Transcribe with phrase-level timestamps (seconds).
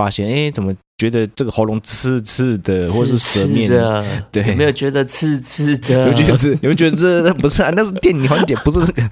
[0.00, 4.02] 发现，哎，怎么觉得这个喉咙刺刺的，或是舌面的？
[4.32, 6.10] 对，有没有觉得刺刺的？
[6.10, 6.58] 你们觉得？
[6.62, 7.70] 你们觉得这不是啊？
[7.76, 9.10] 那是电影环节，不是那个。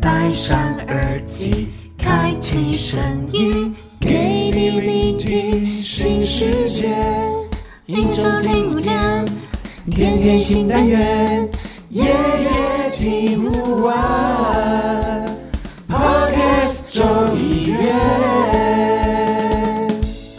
[0.00, 1.68] 戴上耳机，
[1.98, 2.98] 开启声
[3.32, 6.96] 音，给你聆听新世界。
[7.84, 9.26] 一周听五天，
[9.90, 11.46] 天天新单元，
[11.90, 15.26] 夜夜听不完。
[15.86, 17.04] Podcast 周
[17.36, 17.57] 一月。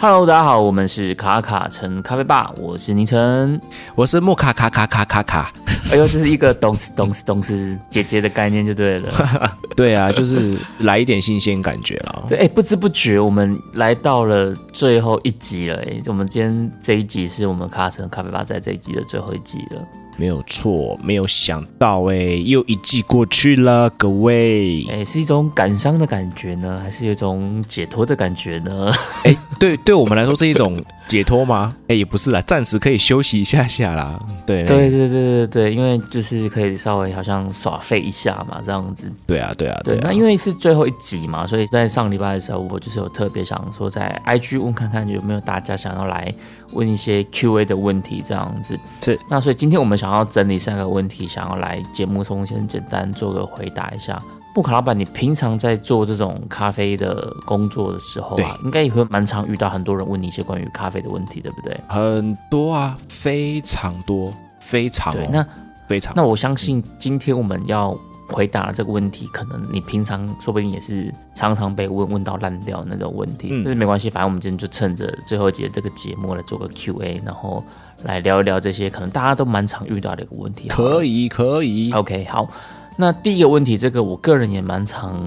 [0.02, 3.60] Hello，大家好，我们是卡卡城咖啡吧，我是倪晨，
[3.96, 5.52] 我是木卡卡卡卡卡卡。
[5.92, 9.12] 哎呦，这是一个懂事懂事懂事姐姐的概念就对了。
[9.76, 12.24] 对啊，就是来一点新鲜感觉了。
[12.30, 15.76] 对，哎，不知不觉我们来到了最后一集了。
[15.82, 19.86] 哎，我们今天这一集是我们卡卡城咖啡吧在这一集的最后一集了。
[20.20, 22.16] 没有错，没有想到哎，
[22.46, 28.92] 又一季过去了，各位，哎，是一种感伤的感觉呢，还是有一种解脱的感觉呢？
[29.24, 31.74] 哎，对，对我们来说是一种解脱吗？
[31.88, 34.20] 哎，也不是啦，暂时可以休息一下下啦。
[34.46, 39.10] 对，对，对，对，对，对，因为就是可以稍微好像耍废一下嘛，这样子。
[39.26, 39.98] 对啊，对啊，对。
[40.02, 46.34] 那因为是最后一集嘛，所以在上礼拜的时候，我就是有特别想说，在 IG 问看看有没有大家想要来。
[46.74, 49.20] 问一些 Q&A 的问题，这样子是。
[49.30, 54.18] 那所以今天我们想要整理三个问题，想要来节目中先简单做个回答一下。
[54.54, 61.80] 布卡老板，你平常在做这种咖啡的工作的时候啊，应该也会蛮常遇到很多人问你一些关于咖啡的问题，对不对？
[61.88, 65.14] 很多啊，非常多，非常。
[65.14, 65.46] 对，那
[65.88, 66.14] 非常。
[66.16, 67.98] 那我相信今天我们要。
[68.30, 77.64] 回答了这个问题，可能你平常说不定也是常常被问问到烂掉那种问题，但是没关系，反正我们今天就趁着最后一节这个节目来做个 Q&A，然后
[78.04, 80.68] 来聊一聊这些可能大家都蛮常遇到的一个问题。
[80.70, 81.92] 可以，可以。
[81.92, 82.48] OK，好。
[82.96, 85.26] 那第一个问题，这个我个人也蛮常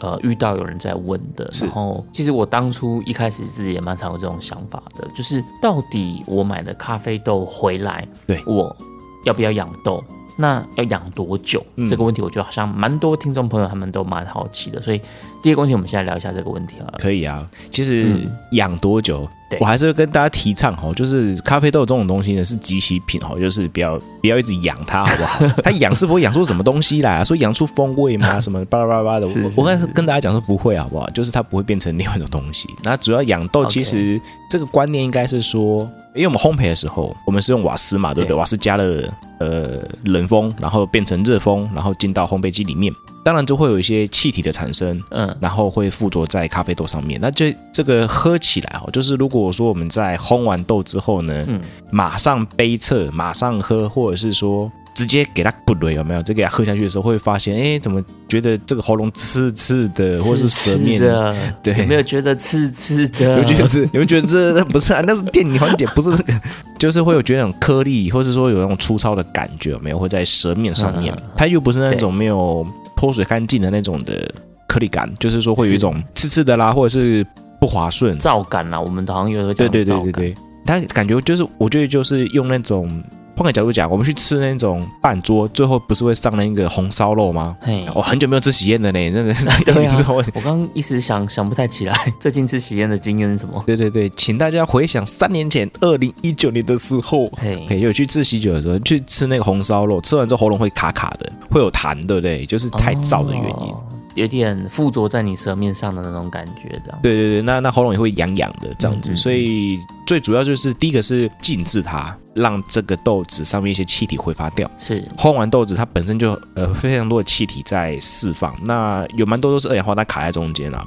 [0.00, 8.76] 呃遇到有人在问的，然后其实我当初一开始自己也蛮常有这种想法的，就是到底我买的咖啡豆回来，对我
[9.24, 10.04] 要不要养豆？
[10.40, 11.60] 那要养多久？
[11.88, 15.00] 这个问题我觉得好像蛮多听众朋友他们都蛮好奇的，所以
[15.42, 16.94] 第一个问题我们现在聊一下这个问题啊。
[16.96, 18.20] 可以啊，其实
[18.52, 19.28] 养多久，
[19.58, 25.44] 我还是跟大家提倡哈，就是咖啡豆这种东西呢是极其品哈，就是不要不要一直养它好不好？
[25.64, 28.38] 它养是不会养出什么东西来，说养出风味吗？
[28.40, 29.26] 什么巴拉巴拉的？
[29.26, 31.10] 我我跟跟大家讲说不会好不好？
[31.10, 32.68] 就是它不会变成另外一种东西。
[32.84, 38.36] 那主要养豆，其实这个观念应该是说，因为我们烘焙的时候，我们是用瓦斯嘛，对不对？
[38.36, 39.02] 瓦斯加了。
[39.38, 42.92] 呃，冷风，然后变成热风，然后进到烘焙机里面，
[43.24, 47.20] 当然就会有一些气体的产生，嗯，然后会附着在咖啡豆上面。
[47.20, 51.60] 那这这个喝起来哦，就是如果说我们在烘完豆之后呢，嗯，
[51.92, 54.68] 马上杯测，马上喝，或者是说。
[54.98, 56.22] 直接给它不对有没有？
[56.24, 61.32] 这给他喝下去的时候，会发现，哎，怎么觉得这个喉咙刺刺的，或是舌面的？
[61.62, 63.36] 对，有没有觉得刺刺的？
[63.36, 63.88] 你们觉得是？
[63.92, 65.00] 你们觉得这不是啊？
[65.06, 66.34] 那是电影环节，不是那个，
[66.80, 69.98] 就是会有觉得那种颗粒，或是说有那种粗糙的感觉，有没有？
[70.00, 72.66] 会在舌面上面，它又不是那种没有
[72.96, 74.28] 脱水干净的那种的
[74.66, 77.24] 颗粒感，就是说会有一种刺刺的啦，或者是
[77.60, 78.80] 不滑顺、燥感啦。
[78.80, 80.34] 我们好像有时候对对对对对，
[80.66, 82.90] 它感觉就是，我觉得就是用那种。
[83.38, 87.56] 换个角度讲，我们去吃那种半桌，最后不是会上那个红烧肉吗？
[87.94, 89.32] 我很久没有吃喜宴的呢，那个
[89.64, 89.94] 对啊。
[90.34, 93.62] 我刚刚一时想想不太起来， 最近吃喜宴的经验是什么？
[93.64, 102.44] 对对对，请大家回想三年前，二零一九年的时候，嘿，有去吃喜酒的时候，去吃那个红烧肉，吃完之后喉咙会卡卡的，会有痰，对不对？
[102.44, 103.72] 就是太燥的原因。
[104.18, 106.98] 有点附着在你舌面上的那种感觉，这样。
[107.02, 114.70] 对对对，那那喉咙也会痒痒的这样子，所以最主要就是第一个是静置它，让这个豆子上面一些气体挥发掉。
[114.76, 120.84] 是，烘完豆子它本身就呃非常多的气体在释放，那有蛮多都是二氧化碳卡在中间了，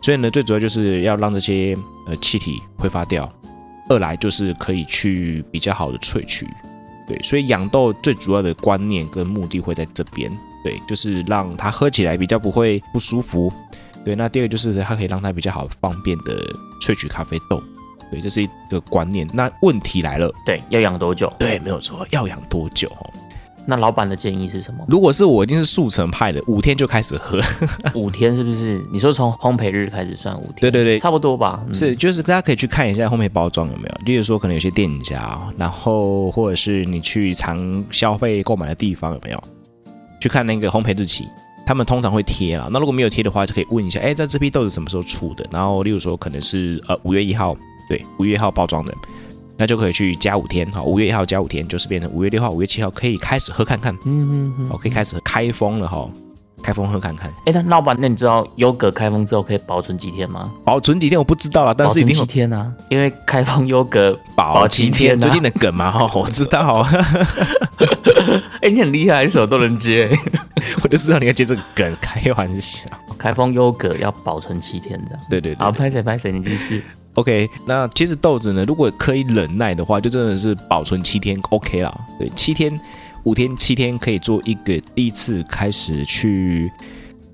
[0.00, 3.30] 所以呢最主要就是要让这些呃气体挥发掉，
[3.88, 6.46] 二来就是可以去比较好的萃取。
[7.06, 10.30] 对，所以养豆最主要的观念跟目的会在这边。
[10.64, 13.52] 对，就是让它喝起来比较不会不舒服。
[14.04, 16.44] 对，那第二个就是它可以让它比较好方便的
[16.80, 17.62] 萃取咖啡豆。
[18.10, 19.28] 对，这是一个观念。
[19.32, 21.32] 那问题来了，对，要养多久？
[21.38, 22.90] 对，没有错，要养多久？
[23.64, 24.84] 那老板的建议是什么？
[24.88, 27.40] 如果是我，一定是速成派的，五天就开始喝。
[27.94, 28.84] 五天是不是？
[28.92, 30.54] 你说从烘焙日开始算五天？
[30.60, 31.64] 对对对，差不多吧。
[31.72, 33.94] 是，就是大家可以去看一下烘焙包装有没有。
[34.04, 39.44] 例如说，可能有些店家，然后或者是你去常消费购买的地方有没有？
[40.22, 41.28] 去看那个烘焙日期，
[41.66, 42.68] 他们通常会贴啊。
[42.70, 45.44] 那如果没有贴的话，就可以问一下，哎，在这批豆子什么时候出的？
[45.50, 47.56] 然后，例如说可能是呃五月一号，
[47.88, 48.94] 对，五月一号包装的，
[49.56, 56.08] 那就可以去加五天，好，五月一号加五天，就是变成五月六号、五月七号可以开始喝看看，嗯嗯嗯，哦，可以开始开封了哈。
[56.62, 57.28] 开封喝看看。
[57.46, 60.52] 哎，那老板，那你知道优格开封之后可以保存几天吗？
[60.64, 66.86] 保存几天我不知道啦，但是一定几天啊，因为开封优格保七天，最近的梗嘛哈， 我知道。
[68.62, 70.08] 哎，你很厉害，什么都能接，
[70.82, 72.88] 我就知道你要接这个梗，开玩笑。
[73.18, 75.54] 开封优格要保存七天这样，对对。
[75.56, 76.82] 好，拍谁拍谁，你继续。
[77.14, 81.94] OK，那其实豆子呢，如果可以忍耐的话，就真的是保存七天 OK 啦。
[82.18, 82.80] 对，七天、
[83.24, 86.70] 五天、七天可以做一个第一次开始去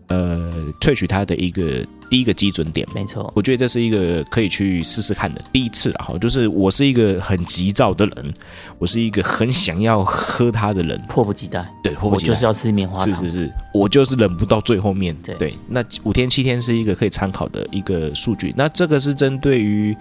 [0.08, 1.84] 呃萃取它的一个。
[2.10, 6.16] 第一个基准点，没错，我觉得这是一个可以去试试看的第一次了哈。
[6.16, 8.32] 就是我是一个很急躁的人，
[8.78, 11.70] 我是一个很想要喝它的人，迫不及待。
[11.82, 13.14] 对，迫不及待，就是要吃棉花糖。
[13.14, 15.14] 是是是，我就是忍不到最后面。
[15.22, 18.54] 对对，那五天七天是一个可以参考的一个数据。
[18.56, 19.94] 那这个是针对于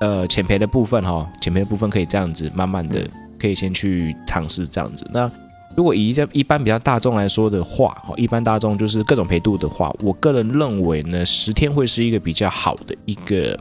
[0.00, 3.06] 呃浅培的部分哈，浅培的部分可以这样子慢慢的，
[3.42, 5.04] 可以先去尝试这样子。
[5.12, 5.28] 那
[5.74, 13.58] 如果以一一般比较大众来说的话，哦，一般大众就是各种陪度的话，我个人认为呢，十天会是一个比较好的一个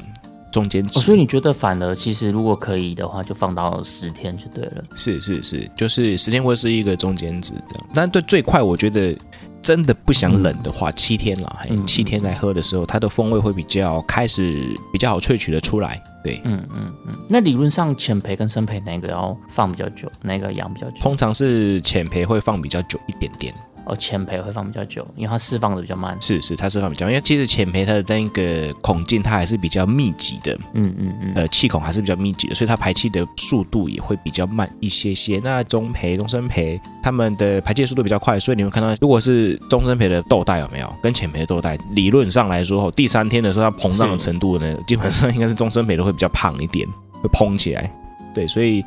[0.52, 1.00] 中间值。
[1.00, 4.84] 所以你觉得反而其实如果可以的话，就放到十天就对了。
[4.96, 7.90] 是是是，就是十天会是一个中间值这样。
[7.96, 9.18] 但对最快，我觉得。
[9.64, 16.02] 真的不想冷的话，七天了，七天来喝的时候，它的风味会比较开始比较好萃取的出来。
[16.24, 17.14] 对，嗯嗯嗯。
[17.30, 20.98] 那理论上浅培跟深培哪个要放比较久，哪个养比较久？
[21.00, 23.54] 通常是浅培会放比较久一点点。
[23.92, 26.18] 哦，前培会放比较久，因为它释放的比较慢。
[26.22, 35.42] 是是，它释放比较慢，因为其实浅培它的那个孔径它还是比较密集的，嗯嗯嗯，呃，气孔还是比较密集的，所以它排气的速度也会比较慢一些些。
[35.44, 46.88] 那中培、中生培它们的排气速度比较快，所以你会看到，如果是中生培的豆袋有没有跟浅培的豆袋，理论上来说，第三天的时候它膨胀的程度呢，基本上应该是中生培的会比较胖一点，
[47.22, 47.92] 会膨起来。
[48.34, 48.82] 对，所以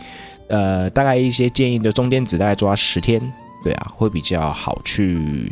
[0.49, 3.21] 呃，大概一些建议的中间只大概抓十天。
[3.65, 5.51] 对啊，会比较好去，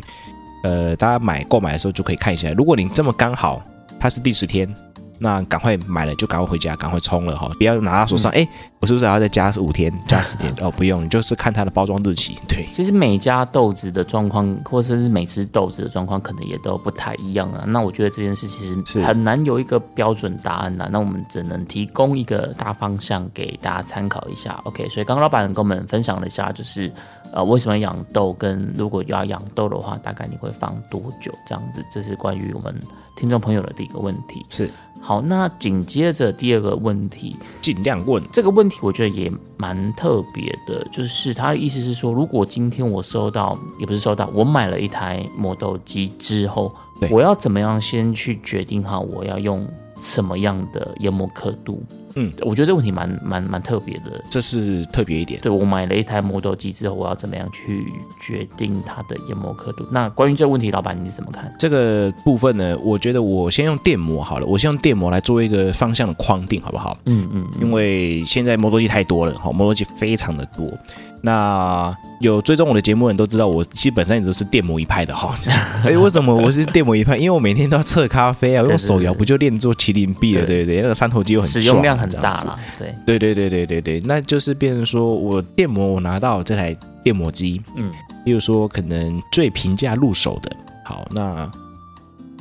[0.63, 2.49] 呃，大家买购买的时候就可以看一下。
[2.51, 3.61] 如果你这么刚好，
[3.99, 4.73] 它是第十天。
[5.19, 7.49] 那赶快买了就赶快回家，赶快冲了哈！
[7.57, 8.45] 不要拿到手上，哎，
[8.81, 10.53] 我是不是还要再加五天、 加十天？
[10.59, 12.37] 哦，不用，你就是看它的包装日期。
[12.45, 17.63] 对，其实每家豆子的状况，或者是每只豆子的状况，可能也都不太一样啊。
[17.65, 20.89] 那我觉得这件事其实很难有一个标准答案呐。
[20.91, 24.59] 那我们只能提供一个大方向给大家参考一下。
[24.65, 26.91] OK，所以刚刚老板跟我们分享了一下，就是
[27.33, 31.31] 呃，为什么养豆，跟如果要养豆的话，大概你会放多久？
[31.47, 32.79] 这样子，这是关于我们
[33.15, 34.45] 听众朋友的第一个问题。
[34.49, 34.69] 是。
[35.01, 46.73] 好，那紧接着第二个问题，尽量问这个问题，我觉得也蛮特别的，就是他的意思是说，如果今天我收到，也不是收到，我买了一台磨豆机之后，
[47.11, 49.67] 我要怎么样先去决定好我要用
[50.01, 51.83] 什么样的研磨刻度？
[52.15, 55.39] 嗯，我觉得这个问题蛮蛮蛮特别的，这是特别一点。
[55.41, 59.85] 对我买了一台磨豆机之后，我要怎么样去决定它的研磨刻度？
[59.91, 61.53] 那关于这个问题，老板你怎么看？
[61.57, 62.77] 这个部分呢？
[62.83, 66.97] 我觉得我先用电磨好了，我先用电磨来做一个方向的框定，好不好？
[67.05, 70.71] 嗯嗯，因为现在磨豆机太多了，哈，磨豆机非常的多。
[71.25, 75.33] 那有追踪我的节目人都知道，我基本上也都是电摩一派的哈。
[75.87, 77.15] 哎，为什么我是电摩一派？
[77.15, 80.45] 因为我每天都要测咖啡啊， 用手摇不就练做麒麟臂了？
[80.45, 82.59] 对对对，那个三头肌又很使用量很大了。
[82.77, 87.89] 对对对对对对对，那就是变成说我电摩，我拿到这台电摩机，嗯，
[88.25, 90.51] 例如说可能最平价入手的，
[90.83, 91.49] 好，那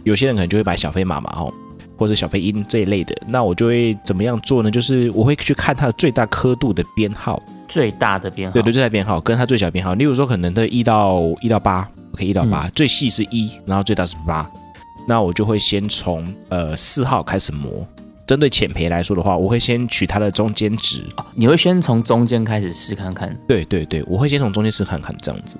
[0.02, 1.54] 有些人可能就会买小飞马嘛，吼。
[1.96, 4.70] 或者小飞鹰这一类的，那我就会怎么样做呢？
[4.70, 9.94] 就是我会去看它的最大刻度的编号，最大的编号，对对，最大编号跟它最小编号。
[9.94, 14.50] 例如说，可能的一到一到八，OK，一到八，最细是一，然后最大是八。
[15.06, 17.86] 那我就会先从呃四号开始磨。
[18.24, 21.04] 针对浅培来说的话，我会先取它的中间值。
[21.34, 23.36] 你会先从中间开始试看看？
[23.48, 25.58] 对对对，我会先从中间试看看这样子。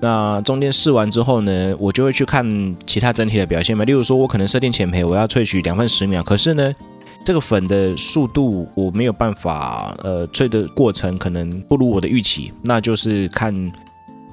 [0.00, 2.46] 那中间试完之后呢，我就会去看
[2.86, 3.84] 其他整体的表现嘛。
[3.84, 6.72] 例如说，我可能设定前培，我要萃取两分十秒，可是呢，
[7.24, 13.72] 这个粉的速度我没有办法，呃，萃的过程可能不如我的预期，那就是看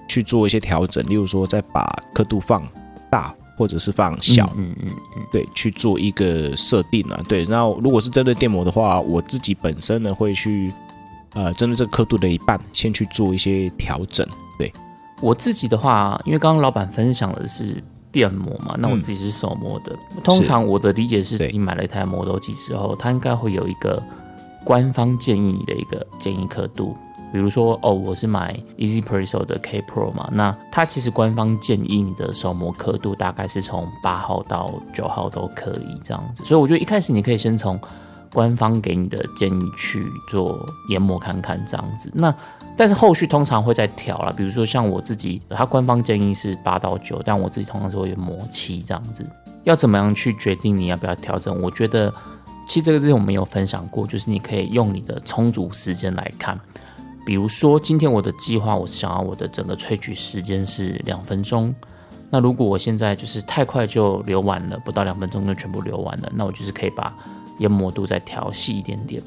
[0.08, 1.04] 去做一些调整。
[1.08, 2.62] 例如说，再把刻度放
[3.10, 7.20] 大，或者是放小，嗯嗯嗯，对，去做一个设定啊。
[7.28, 10.72] 对，那如果是针对电磨的话，我自己本身呢会去，
[11.34, 14.24] 呃，针对这个刻度的一半，先去做一些调整，
[14.60, 14.72] 对。
[15.22, 17.82] 我自己的话，因为刚刚老板分享的是
[18.12, 19.96] 电磨嘛，那我自己是手磨的。
[20.24, 24.02] 通常我的理解是，你买了一台磨豆机之后，它应该会有一个
[24.64, 26.96] 官方建议你的一个建议刻度。
[27.34, 36.46] 比如说，哦，我是买 Easy Presso 的 K Pro 嘛，那它其实官方建议你的手磨刻度大概是从八号到九号都可以这样子。
[36.46, 37.78] 所以我觉得一开始你可以先从
[38.32, 42.10] 官方给你的建议去做研磨看看这样子。
[42.14, 42.34] 那
[42.78, 49.26] 但是后续通常会再调了，比如说像我自己，它官方建议是八到九，但我自己通常是会磨七这样子。
[49.64, 51.60] 要怎么样去决定你要不要调整？
[51.62, 52.14] 我觉得
[52.68, 56.60] 其实这个之前我们有分享过，就是你可以用你的充足时间来看。
[57.26, 61.74] 比如说今天我的计划，我想要我的整个萃取时间是两分钟。
[62.30, 67.16] 那如果我现在就是太快就流完了，不到两分钟就全部流完了，那我就是可以把
[67.58, 69.24] 研磨度再调细一点点。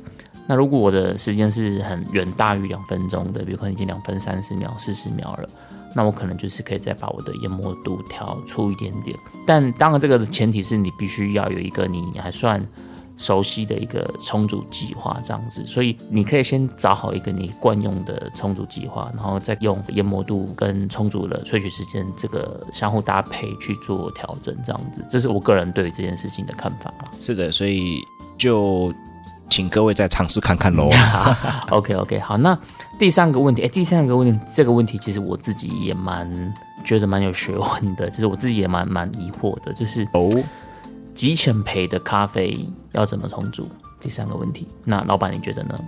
[0.49, 5.49] 那如果我的时间是很远大于两分钟的，比如可能已经两分三十秒、四十秒了，
[5.95, 9.14] 那我可能就是可以再把我的研磨度调粗一点点。
[9.47, 12.67] 但当然，这个的前提是你必须要有一个你还算
[13.19, 15.67] 熟悉的一个充足计划，这样子。
[15.67, 25.05] 所以你可以先找好一个你惯用的充足计划，然后再用研磨度跟充足的萃取时间这个相互搭配去做调整，这样子。
[25.11, 26.90] 这是我个人对这件事情的看法
[27.21, 28.02] 是的，所以
[28.38, 28.90] 就。
[29.49, 30.90] 请各位再尝试看看喽。
[31.71, 32.57] OK OK，好，那
[32.99, 40.28] 第三个问题，哎，第三个问题，这个问题其实我自己也蛮觉得蛮有学问的，就是我自己也蛮蛮疑惑的，就是哦，
[41.14, 42.59] 极浅培的咖啡
[42.93, 43.69] 要怎么重组？
[44.00, 45.78] 第三个问题，那老板你觉得呢？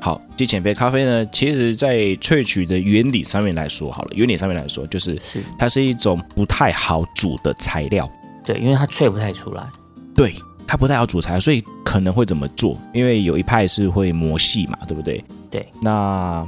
[0.00, 8.08] 好，极浅培咖啡呢，其实在萃取的原理上面来说，好了，原理上面来说，就是是它是一种不太好煮的材料，
[8.44, 9.66] 对，因为它萃不太出来，
[10.14, 10.34] 对。
[10.66, 12.76] 它不太好煮材，所以可能会怎么做？
[12.92, 15.24] 因为有一派是会磨细嘛，对不对？
[15.50, 16.46] 对，那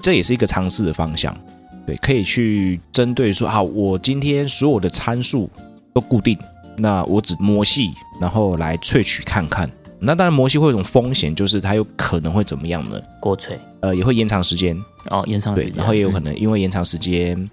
[0.00, 1.34] 这也是一个尝试的方向。
[1.86, 5.50] 对，可以去针对说，好，我今天所有的参数
[5.92, 6.38] 都固定，
[6.76, 7.90] 那我只磨细，
[8.20, 9.70] 然后来萃取看看。
[9.98, 12.98] 那当然磨细会有一种风险，就是它有可能会怎么样呢？
[13.20, 14.76] 过萃，呃，也会延长时间。
[15.10, 17.48] 哦，延长时间，然后也有可能因为延长时间。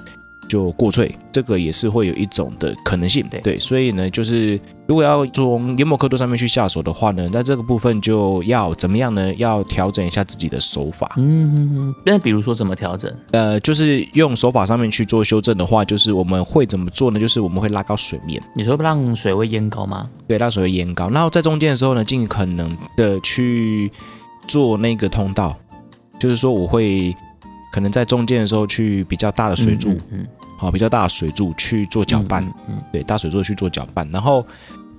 [0.52, 9.34] 就过脆，这个也是会有一种的可能性，对，所以呢，就是如果要从研磨刻度上面去下手的话呢，那这个部分就要怎么样呢？
[9.36, 11.14] 要调整一下自己的手法。
[11.16, 13.10] 嗯，那比如说怎么调整？
[13.32, 17.18] 呃，就是用手法上面去做修正的话，就是我们会怎么做呢？
[17.18, 18.44] 就是我们会拉高水面。
[18.54, 20.10] 你说让水位淹高吗？
[20.28, 23.90] 对，让水位淹高，然后在中间的时候呢，尽可能的去
[24.48, 25.58] 做那个通道，
[26.20, 27.16] 就是说我会
[27.72, 29.96] 可能在中间的时候去比较大的水柱。
[30.12, 30.28] 嗯。
[30.62, 34.46] 好，比较大的水柱去做搅拌，嗯，对，大水柱去做搅拌，然后，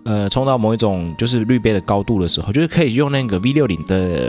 [0.04, 4.28] 呃，冲到某一种就是滤杯的高度的时候，就是可以用那个 V 六零的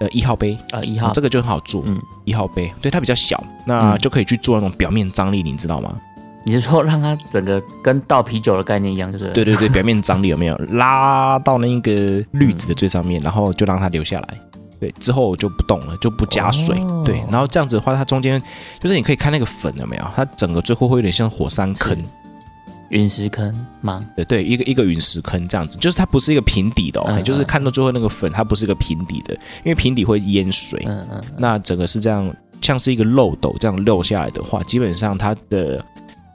[0.00, 5.94] 呃一号杯啊，一号，这个就很好做，嗯，一号杯，对，它比较小，那就可以去做那种表面张力，你知道吗？
[6.44, 10.56] 你是说让它整个跟倒啤酒的概念一样，就是对对对， 表面张力有没有？
[10.70, 11.92] 拉到那个
[12.32, 14.28] 滤纸的最上面，然后就让它流下来。
[14.82, 16.76] 对，之后就不动了，就不加水。
[17.04, 18.42] 对，然后这样子的话，它中间
[18.80, 20.04] 就是你可以看那个粉有没有？
[20.12, 21.96] 它整个最后会有点像火山坑、
[22.88, 24.04] 陨石坑吗？
[24.16, 30.82] 对对，一个一个陨石坑这样子，就是它不是一个平底的哦，就是看到最后那个粉，它不是一个平底的，因为平底会淹水。
[30.84, 31.22] 嗯嗯。
[31.38, 35.80] 那整个是这样，像是一个漏斗这样漏下来的话，基本上它的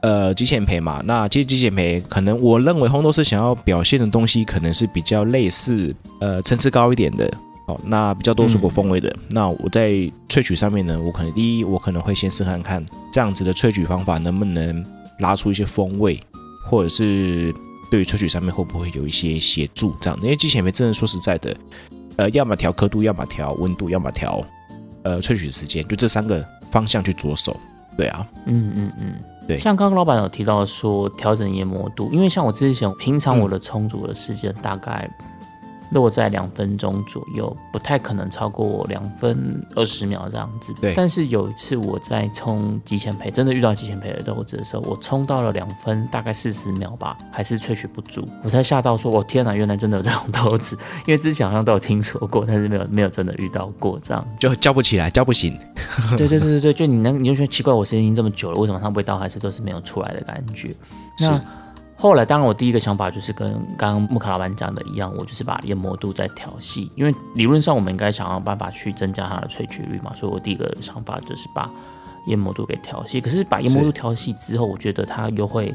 [0.00, 7.30] 呃极简培嘛，那其实极简培可能我认为红豆是想要表现的东西，可能是比较类似呃层次高一点的。
[7.68, 9.90] 好，那比较多水果风味的，那我在
[10.26, 12.82] 萃取上面呢，我可能第一，我可能会先试看看
[13.12, 14.82] 这样子的萃取方法能不能
[15.18, 16.18] 拉出一些风味，
[16.66, 17.54] 或者是
[17.90, 20.18] 对于萃取上面会不会有一些协助这样。
[20.22, 21.54] 因为机前面真的说实在的，
[22.16, 24.42] 呃，要么调刻度，要么调温度，要么调
[25.02, 27.54] 呃萃取时间，就这三个方向去着手。
[27.98, 29.12] 对啊，嗯嗯嗯，
[29.46, 29.58] 对。
[29.58, 35.06] 像刚刚老板有提到说调整研磨度，因为像我之前平常我的充足的时间大概。
[35.90, 40.74] 落在两分钟左右，不太可能超过两分二十秒这样子。
[40.80, 40.94] 对。
[40.94, 50.76] 但是有一次我在冲极限培，真的遇到极限培的豆子的时候，我冲到了两分大概四十秒吧，还是萃取不足，我才吓到说：“我天哪，原来真的有这种豆子！”
[51.06, 55.56] 因为之前好像都有听说过，但是没有没有真的遇到过这样，就叫不起来，叫不醒。
[56.16, 60.74] 对对对对对，就你能你就觉得奇怪，我时间已经这么久了，为什么它味道还是都是没有出来的感觉？
[61.20, 61.40] 那。
[62.00, 71.68] 后来，当然我第一个想法就是跟刚刚木卡老板讲的一样，我就是把研磨度再调细，因为理论上我们应该想要办法去增加它的萃取率嘛，所以我第一个想法就是把
[72.26, 73.20] 研磨度给调细。
[73.20, 75.74] 可是把研磨度调细之后，我觉得它又会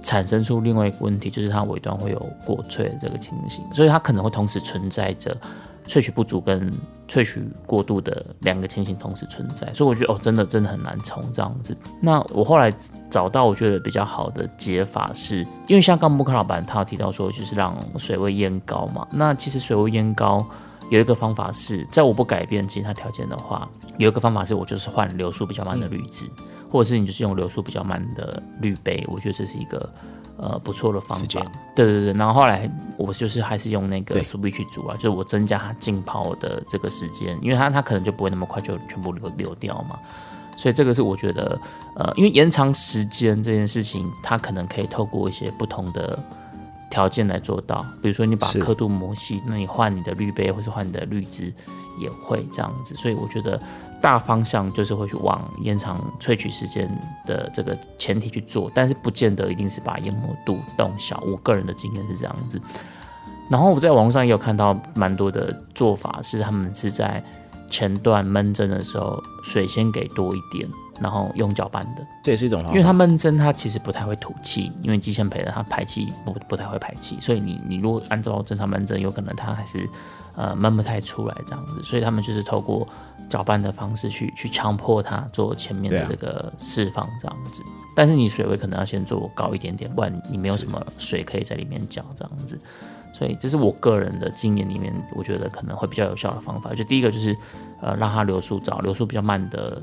[0.00, 5.36] 产生出另外一个问题，就是它尾端会有过萃的这个情形，所以它可能会同时存在着。
[5.90, 6.72] 萃取不足跟
[7.08, 11.76] 萃取过度的两个情形同时存在，所以我觉得哦，真的真的很难冲这样子。
[12.00, 12.72] 那我后来
[13.10, 19.04] 找到我觉得比较好的解法是，因为像刚木克老板他有提到说，就是让水位淹高嘛。
[19.10, 20.46] 那其实水位淹高
[20.90, 23.68] 有一个方法是在我不改变其他条件的话，
[23.98, 26.26] 有一个方法是我就是换流速比较慢的滤纸，
[26.70, 29.04] 或者是你就是用流速比较慢的滤杯。
[29.08, 29.92] 我觉得这是一个。
[30.40, 31.26] 呃不错的方法。
[31.74, 39.98] 对对对，然后后来我就是还是用那个对 s u b 去煮啊，就是我增加它浸泡的这个时间，因为它它可能就不会那么快就全部流流掉嘛。
[40.56, 41.58] 所以这个是我觉得，
[41.96, 46.22] 呃，因为延长时间这件事情，它可能可以透过一些不同的
[46.90, 47.82] 条件来做到。
[48.02, 51.50] 比如说你把刻度磨细，那你换你的滤杯或是换你的滤汁
[51.98, 52.94] 也会这样子。
[52.96, 53.58] 所以我觉得
[54.00, 56.90] 大方向就是会去往延长萃取时间
[57.26, 61.22] 的这个前提去做，但是不见得一定是把研磨度弄小。
[61.26, 62.60] 我个人的经验是这样子。
[63.48, 67.22] 然后我在网络上也有看到蛮多的做法，是他们是在
[67.68, 70.68] 前段闷蒸的时候，水先给多一点，
[71.00, 79.88] 然后用搅拌的，这也是一种方法，因为它闷蒸它其实不太会吐气，因为机械培的它排气不不太会排气，所以你你如果按照正常闷蒸，有可能它还是
[80.36, 82.86] 呃闷不太出来这样子，所以他们就是透过
[83.28, 87.62] 搅拌的方式去去强迫它做前面的这个释放这样子，
[87.94, 92.58] 但是你水位可能要先做高一点点，不然你没有什么水可以在里面搅这样子。
[93.12, 96.72] 所以这是我个人的经验里面，我觉得可能会比较有效的方法。
[96.72, 97.36] 就第一个就是，
[97.82, 99.82] 呃，让它流速找，流速比较慢的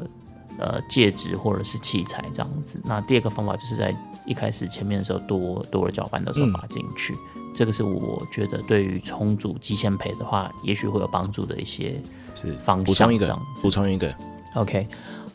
[0.58, 2.82] 呃介质或者是器材这样子。
[2.84, 7.16] 那第二个方法就是在一开始前面的时候多多了搅拌的手法进去，
[7.58, 12.00] 这个是我觉得对于重组极限培的话，也许会有帮助的一些
[12.36, 14.14] 是方补充一个补充一个
[14.54, 14.86] ，OK。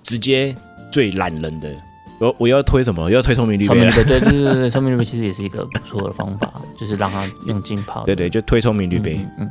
[0.04, 0.54] 直接
[0.90, 1.74] 最懒人的，
[2.20, 3.10] 我我要推什么？
[3.10, 8.06] 又要推聪明绿聪明杯对对对对，聪明绿杯其实也是一个不错的方法，就是让它用浸泡的。
[8.06, 9.50] 对对，就推聪明绿嗯，杯，嗯嗯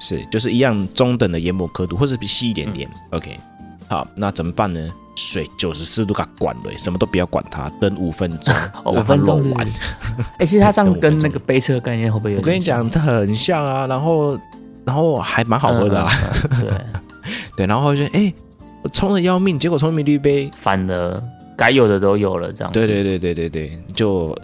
[0.00, 2.88] 是就是一样中等的研磨刻度，或者比细一点点。
[3.10, 3.36] OK，
[3.88, 4.80] 好，那怎么办呢？
[5.16, 8.54] 水九十四度给它灌了，什么都不要管它，等五分钟，
[8.84, 9.66] 哦，五分钟完。
[10.38, 12.38] 哎、其实它这样跟那个杯车概念会不会有？
[12.38, 14.38] 我跟你讲，它很像啊，然后
[14.84, 16.08] 然后还蛮好喝的啊，
[16.60, 16.70] 对，
[17.56, 18.32] 对，然后就哎、
[18.82, 21.20] 我冲的要命，结果聪明绿杯，反了，
[21.56, 22.72] 该有的都有了，这样。
[22.72, 24.36] 对对对对对对，就。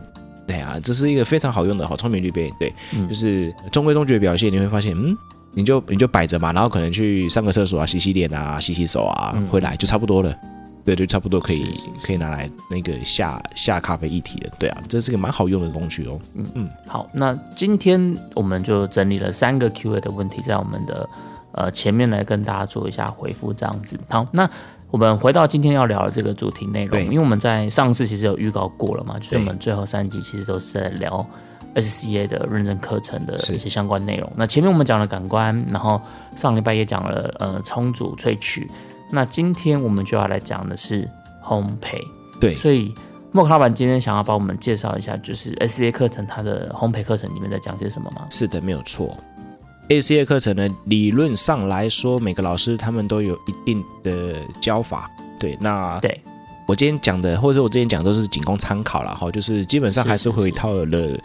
[0.46, 5.16] 对啊，这是一个非常好用的好聪明绿杯，对，嗯就是中规中矩的表现，你会发现，嗯，
[5.54, 10.34] 你就你就摆着嘛，然后可能去上个厕所啊，洗洗脸啊，洗洗手啊，嗯回来就差不多了。
[10.84, 14.50] 对就，差不多可以可以拿来那个下下咖啡一体的。
[14.58, 16.20] 对啊，这是个蛮好用的工具哦。
[16.34, 21.08] 嗯嗯好，那今天我们就整理了三个 Q&A 的问题，在我们的
[21.52, 23.98] 呃前面来跟大家做一下回复，这样子。
[24.10, 24.46] 好，那
[24.90, 31.26] 我们回到今天要聊的这个主题内容，因为我们在上次其实有预告过了嘛，就是我们最后三集其实都是在聊
[31.74, 34.30] SCA 的认证课程的一些相关内容。
[34.36, 36.00] 那前面我们讲了感官，然后
[36.36, 38.70] 上礼拜也讲了呃冲煮萃取，
[39.10, 41.08] 那今天我们就要来讲的是
[41.42, 42.00] 烘焙。
[42.40, 42.94] 对，所以
[43.32, 48.26] 莫克老板今天想要帮我们介绍一下，就是 SCA 课程它的烘焙课程里面在讲些什么吗？
[48.30, 49.16] 是的，没有错。
[49.88, 55.10] ACA 课程呢，理论上来说，每个老师他们都有一定的教法。
[55.38, 56.18] 对，那对
[56.66, 61.20] 我今天讲的，或者我之前讲的都是仅供参考了哈，就是基本上还是会有一套的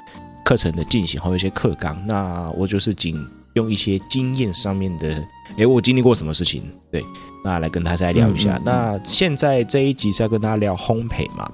[0.49, 1.95] 课程的进行，还有一些课纲。
[2.07, 3.15] 那我就是仅
[3.53, 5.23] 用一些经验上面的，
[5.57, 7.05] 诶，我经历过什么事情，对，
[7.45, 8.55] 那来跟大家再聊一下。
[8.55, 11.47] 嗯嗯嗯那现在这一集是要跟大家聊烘焙嘛？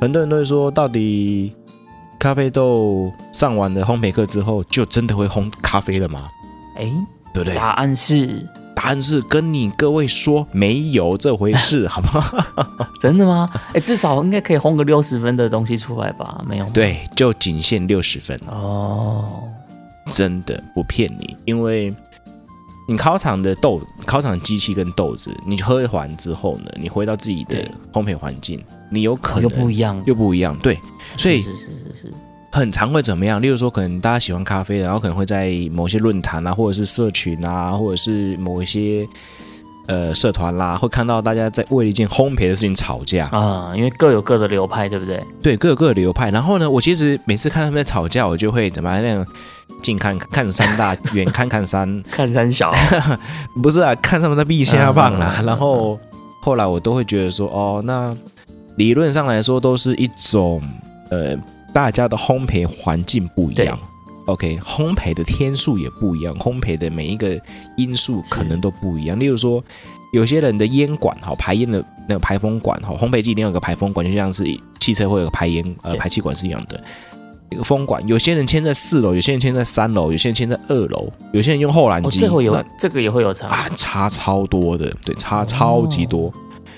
[0.00, 1.54] 很多人都会说，到底
[2.18, 6.26] 咖啡豆上完了烘焙课之后，就真的会烘咖啡了吗？
[6.78, 6.90] 诶，
[7.34, 7.54] 对不对？
[7.54, 12.36] 答案是答案是跟你各位说没有这回事， 好不好？
[13.00, 13.48] 真的吗？
[13.74, 16.42] 哎，至少应该可以烘个六十分的东西出来吧？
[16.48, 19.42] 没有？，对，就仅限六十分，哦，
[20.10, 21.94] 真的不骗你，因为
[22.88, 27.58] 你考场的豆、考场机器跟豆子，你喝完之后呢，你回到自己的
[27.92, 30.78] 烘焙环境，你有可能哦又不一样，又不一样，对，
[31.16, 32.14] 所以是是是是是，
[32.52, 33.40] 很常会怎么样？
[33.40, 39.08] 例如说，可能大家喜欢咖啡，然后可能会在某些论坛啊，或者是社群啊，或者是某一些
[39.88, 43.26] 呃社团啦，会看到大家在为了一件烘焙的事情吵架。
[43.28, 45.18] 啊，因为各有各的流派，对不对？
[45.42, 46.30] 对，各有各的流派。
[46.30, 49.26] 然后呢，我其实每次看他们在吵架，我就会怎么样那样
[49.82, 52.70] 近看看山大，远看看山， 看山小，
[53.62, 55.40] 不是啊，看他们在避下棒啦。
[55.46, 55.98] 然后
[56.42, 58.14] 后来我都会觉得说，哦，那
[58.76, 60.62] 理论上来说都是一种
[61.10, 61.34] 呃，
[61.72, 63.78] 大家的烘焙环境不一样。
[64.26, 67.40] OK，烘焙的天数也不一样，烘焙的每一个
[67.76, 69.18] 因素可能都不一样。
[69.18, 69.60] 例如说，
[70.12, 74.44] 有些人的烟管哈，排烟的那个排风管哈，烘焙机一定要有个排风管，就像是
[74.78, 76.80] 汽车会有个排烟呃排气管是一样的。
[77.50, 82.20] 一个风管，有些人牵在四楼，有些人牵在三楼，有些人牵在二楼，有些人用后燃哦，机。
[82.20, 86.32] 这会有这个也会有差啊，差超多的，对，差超级多，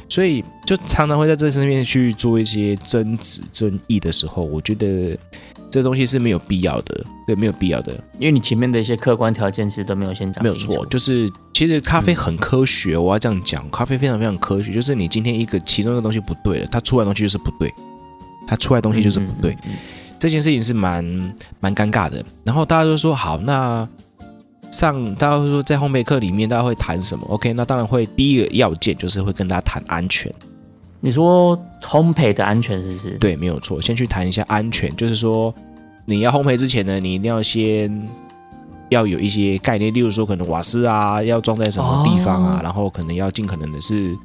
[0.08, 5.16] 所以就常常会在这上面去做一些争执、争议的时候，我觉得
[5.70, 10.84] 这东西是没有必要的，对，没有必要的，因为你前面的一些客观条件其实都没有先讲没有错。
[10.86, 17.72] 就是其实咖啡很科学，我要这样讲，咖啡非常非常科学，就是你今天一个其中一个东西不对了，它出来的东西就是不对，
[18.46, 19.52] 它出来的东西就是不对。
[19.52, 19.76] 嗯嗯嗯
[20.16, 21.04] 这件事情是蛮
[21.60, 22.24] 蛮尴尬的。
[22.44, 23.86] 然后大家就说好，那
[24.74, 30.32] 上大家会说在烘焙课里面大家会谈什么？OK，那当然会第一个要件就是会跟大家谈安全。
[30.98, 33.10] 你说烘焙的安全是不是？
[33.18, 33.80] 对，没有错。
[33.80, 35.54] 先去谈一下安全，就是说
[36.04, 38.08] 你要烘焙之前呢，你一定要先
[38.88, 44.18] 要有一些概念，例如说可能瓦斯啊要装在什么地方啊，然后可能要尽可能的是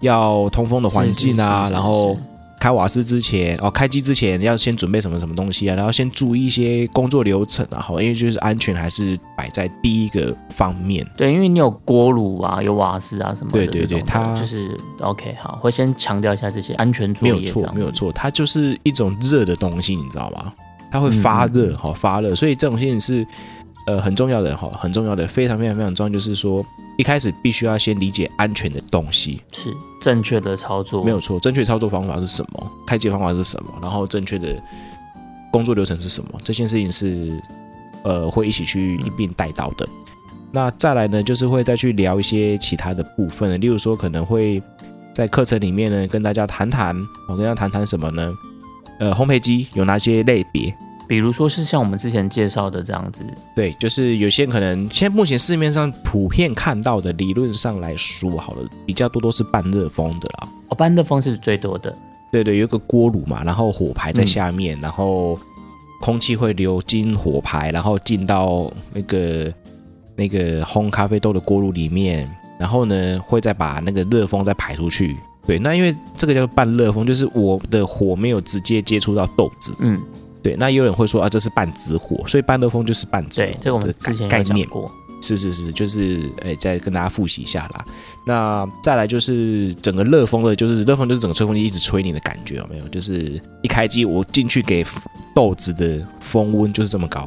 [0.00, 2.16] 要通风的环境啊，然后。
[2.62, 5.74] 开瓦斯之前哦，开机之前要先准备什么什么东西啊？
[5.74, 11.04] 然后先注意一些工作流程啊，好，因为就是安全还是摆在第一个方面。
[11.16, 17.34] 对，因为你有锅炉啊，有瓦斯啊什么的，对对对，它就是 OK，好，会先强调一下这些安全作业。
[17.34, 20.52] 没有错，没有错，它就是一种热的东西，你知道吗？
[20.88, 23.26] 它会发热，好发热，所以这种事情是。
[23.86, 26.64] 呃，很重要的哈，很重要的，非常非常非常重要，就是说
[26.96, 32.70] 一开始必须要先理解安全的东西，是正确的操作，没有错，正确操作方法是什么？
[32.86, 33.72] 开机方法是什么？
[33.82, 34.60] 然后正确的
[35.50, 36.40] 工作流程是什么？
[36.42, 37.32] 这件事情是
[38.04, 39.88] 呃会一起去一并带到的。
[40.52, 44.62] 那再来呢，就是会再去聊一些其他的部分，例如说可能会
[45.12, 46.94] 在课程里面呢跟大家谈谈，
[47.28, 48.32] 我跟大家谈谈什么呢？
[49.00, 50.72] 呃，烘焙机有哪些类别？
[51.12, 53.22] 比如说是像我们之前介绍的这样子，
[53.54, 60.48] 对，就是有些可能现在目前市面上普遍看到的，理论上来说，好了，比较多都是半热风的啦。
[60.70, 61.94] 哦，半热风是最多的。
[62.30, 65.38] 对对，有一个锅炉嘛，然后火排在下面，然后
[66.00, 69.52] 空气会流经火排，然后进到那个
[70.16, 72.26] 那个烘咖啡豆的锅炉里面，
[72.58, 75.14] 然后呢会再把那个热风再排出去。
[75.46, 80.00] 对，那因为这个叫半热风，就是我的火没有直接接触到豆子，嗯。
[80.42, 83.40] 对，那有人会说啊，这是半直火，所以半热风就是半直。
[83.42, 84.90] 对，这我们之前概念过。
[85.24, 87.84] 是是是，就是诶，再跟大家复习一下啦。
[88.26, 92.88] 那再来就是整个热风的，就是热风就是整个吹风机一直吹你的感觉有没有？
[92.88, 94.84] 就是一开机我进去给
[95.32, 97.24] 豆子的风温就是这么高。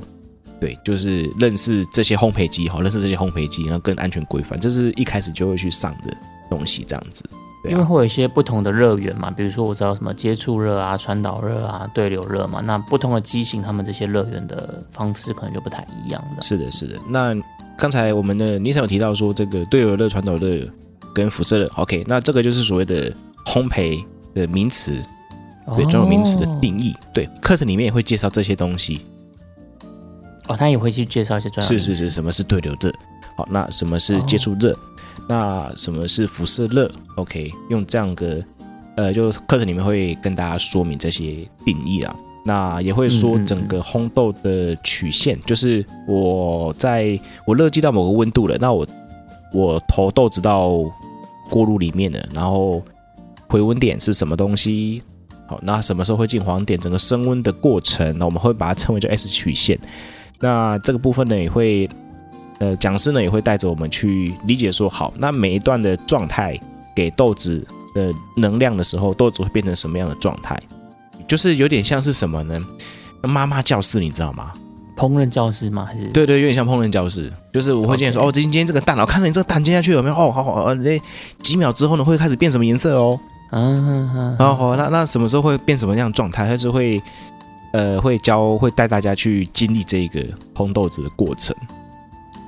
[0.59, 6.13] 对，就是认识这些烘焙机哈，认识这些烘焙机，然后更安全规范，这是一开始就会去上的
[6.49, 7.23] 东西，这样子。
[7.69, 16.41] 因为会有一些不同的热源嘛，比如说我知道什么接触热啊、传导热啊、对流热嘛，那不同的机型，他们这些热源的方式可能就不太一样的。
[16.41, 16.99] 是的，是的。
[17.07, 17.35] 那
[17.77, 20.67] 刚才我们的尼生有提到说，这个对流热、传导热
[21.13, 23.11] 跟辐射热，OK，那这个就是所谓的
[23.45, 25.01] 烘焙的名词，
[25.75, 26.95] 对专有名词的定义。
[27.13, 29.01] 对，课程里面也会介绍这些东西。
[30.47, 32.93] 哦，他也会去介绍一些专是是是，什么是对流热？
[33.35, 34.77] 好，那什么是接触热？
[35.27, 38.43] 那什么是辐射热？OK，用这样的，
[38.95, 42.15] 呃，就课程里面会跟大家说明这些定义啊。
[42.45, 48.85] 那也会说整个烘豆的曲线，就是我在我热机到某个温度了，那我
[49.51, 50.77] 我投豆子到
[51.49, 52.83] 锅炉里面了，然后
[53.47, 55.01] 回温点是什么东西？
[55.47, 56.79] 好，那什么时候会进黄点？
[56.79, 59.79] 整个升温的过程，那我们会把它称为叫 S 曲线。
[60.39, 61.89] 那这个部分呢，也会。
[62.59, 66.59] 呃，讲师呢也会带着我们去理解说，好，那每一段的状态
[66.95, 70.57] 给豆子的能量的时候，豆子会变成什么样的状态？
[71.27, 72.59] 就是有点像是什么呢？
[73.21, 74.51] 妈妈教室，你知道吗？
[74.95, 75.83] 烹饪教室吗？
[75.83, 76.05] 还是？
[76.07, 77.29] 对对，有点像烹饪教室。
[77.51, 80.15] 就是我会建议说，哦，今天这个蛋，我看到你这个蛋接下去有没有？
[80.15, 81.01] 哦，好好，呃，那
[81.41, 83.19] 几秒之后呢，会开始变什么颜色哦？
[83.51, 84.35] 嗯嗯。
[84.39, 86.45] 然后，那那什么时候会变什么样的状态？
[86.45, 87.01] 还是会
[87.73, 91.53] 呃会教会带大家去经历这个烘豆子的过程。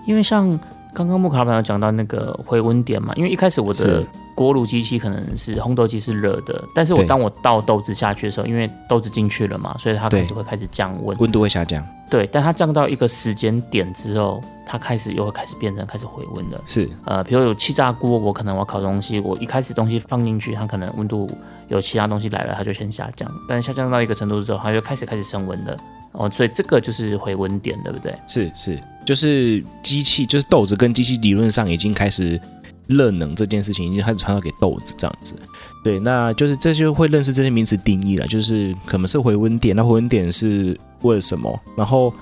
[0.07, 0.49] 因为像
[0.93, 11.85] 刚刚木卡老板有讲到那个回温点嘛，因为一开始我的锅炉机器可能是烘豆机是热的，但是我当我倒豆子下去的时候，因为豆子进去了嘛，所以它开始会开始降温，温度会下降。
[12.09, 16.59] 对，但它降到一个时间点之后，它开始又会开始变成开始回温的。
[16.65, 21.29] 是，呃，比如有气炸锅，我可能我烤东西，我一开始东西放进去，它可能温度
[21.67, 25.77] 有其他东西来了，它就先下降，但下降到一个程度之后，它就开始开始升温的。
[26.17, 28.13] 哦，所以这个就是回温点，对不对？
[28.27, 32.39] 是是，就是机器，就是豆子跟机器理论上已经开始
[32.87, 35.35] 热能这件事情已经开始传导给豆子这样子。
[35.83, 41.59] 对，那就是这就会认识这些名词定义了，就是可能是回温点，那回温点是为了什么？
[41.77, 42.13] 然后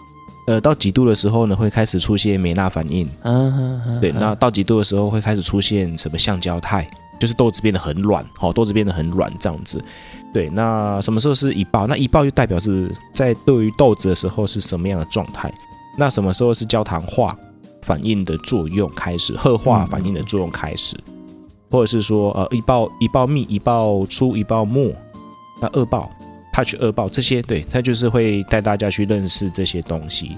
[0.48, 3.08] 呃，到几度的时候呢，会开始出现美纳反应。
[3.24, 6.88] 嗯，对，那到几度的时候会开始出现什么橡胶态？
[7.26, 9.84] 就是豆子变得很软，好，豆子变得很软这样子。
[10.32, 11.88] 对，那什么时候是一爆？
[11.88, 15.52] 那一爆就代表是在对于豆子的时候是什么样的状态？
[15.98, 17.36] 那什么时候是焦糖化
[17.82, 20.96] 反应的作用开始，褐化反应的作用开始，
[21.72, 24.92] 或者是说呃一爆一爆密一爆粗一爆末，
[25.60, 26.12] 那二爆
[26.54, 30.38] touch 二爆这些，对，它就是会带大家去认识这些东西。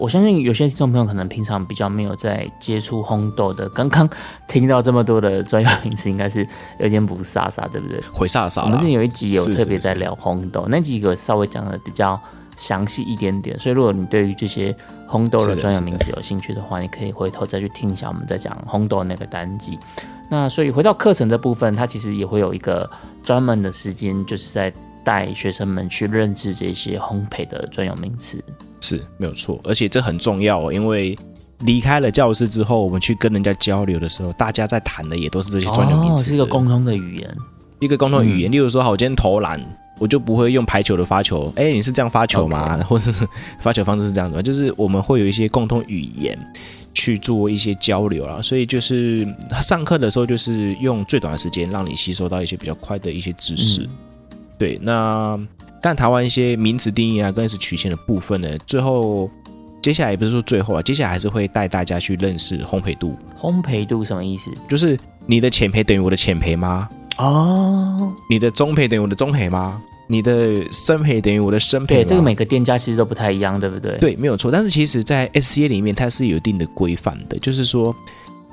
[0.00, 4.08] 我相信有些听众朋友可能平常比较没有在接触烘豆的，刚刚
[4.48, 6.44] 听到这么多的专业名词，应该是
[6.78, 8.00] 有点不飒飒，对不对？
[8.10, 8.62] 回飒飒。
[8.62, 12.18] 我们之前有一集有特别在聊烘豆，那几个稍微讲的比较
[12.56, 14.74] 详细一点点，所以如果你对于这些
[15.06, 19.78] 烘豆的专业名词有兴趣的话，你可以回头再去听一下我们在讲烘豆那个单集。
[20.30, 22.88] 那所以回到课程这部分，它其实也会有一个
[23.22, 24.72] 专门的时间，就是在
[25.04, 28.42] 带学生们去认知这些烘焙的专有名词，
[28.80, 29.60] 是没有错。
[29.64, 31.18] 而且这很重要哦，因为
[31.60, 37.36] 离开了教室之后，我们去跟人家交流的时候，大家在谈的也都是这些专有名词，是一个共通的语言，
[37.78, 38.50] 一个共通语言。
[38.50, 39.60] 例如说，好，我今天投篮，
[39.98, 42.78] 我就不会用排球的发球，哎，你是这样发球吗？
[42.88, 43.26] 或者是
[43.58, 46.38] 发球方式是这样子吗，就是我们会有一些共通语言。
[46.92, 49.24] 去做一些交流啦，所以就是
[49.62, 53.88] 上课的时候，就是用最短的时间让你吸收到一些比较快的一些知识。
[54.60, 55.38] 对，那
[55.80, 59.30] 但台湾一些名词定义啊，跟是曲线的部分呢，最后
[59.80, 63.16] 接下来也不是说最后啊，接下来还是会带大家去认识烘焙度。
[63.40, 64.50] 烘焙度什么意思？
[64.68, 66.86] 就是你的浅焙等于我的浅焙吗？
[67.16, 69.80] 哦，你的中焙等于我的中焙吗？
[70.06, 73.96] 你的深培等于我的深培，对这个每个店家其实都不太一样，对不对？
[73.96, 74.50] 对，没有错。
[74.50, 77.94] 但是其实，在 SCA 里面，它是有一定的规范的，就是说，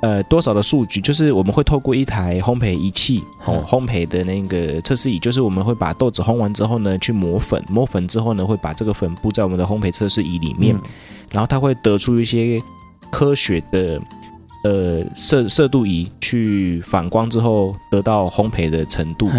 [0.01, 10.75] 呃，多少的数据，就是我们会透过一台烘焙仪器，哦，烘焙的那个测试仪，就是我们会把豆子烘完之后呢，去磨粉，磨粉之后呢，会把这个粉布在我们的烘焙测试仪里面，
[11.31, 12.61] 然后它会得出一些
[13.09, 13.99] 科学的，
[14.63, 19.29] 呃，色色度仪去反光之后得到烘焙的程度。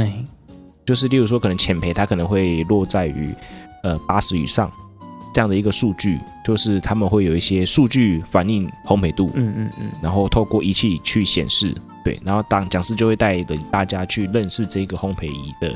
[0.85, 3.29] 就是，例如说，可能浅培它可能会落在于，
[3.83, 4.73] 呃，八十以上
[5.39, 11.73] 这样的一个数据，就是他们会有一些数据反映烘焙度，嗯嗯嗯，然后透过仪器去显示，
[12.05, 15.73] 对，然后当讲师就会带领大家去认识这个烘焙仪的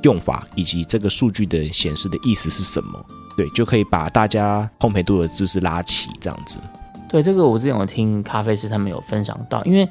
[0.00, 3.04] 用法，以及这个数据的显示的意思是什么，
[3.36, 6.58] 对，就可以把大家烘焙度的知识拉齐，这样子。
[7.06, 9.86] 对，这个我之前有听咖啡师他们有分享到，因为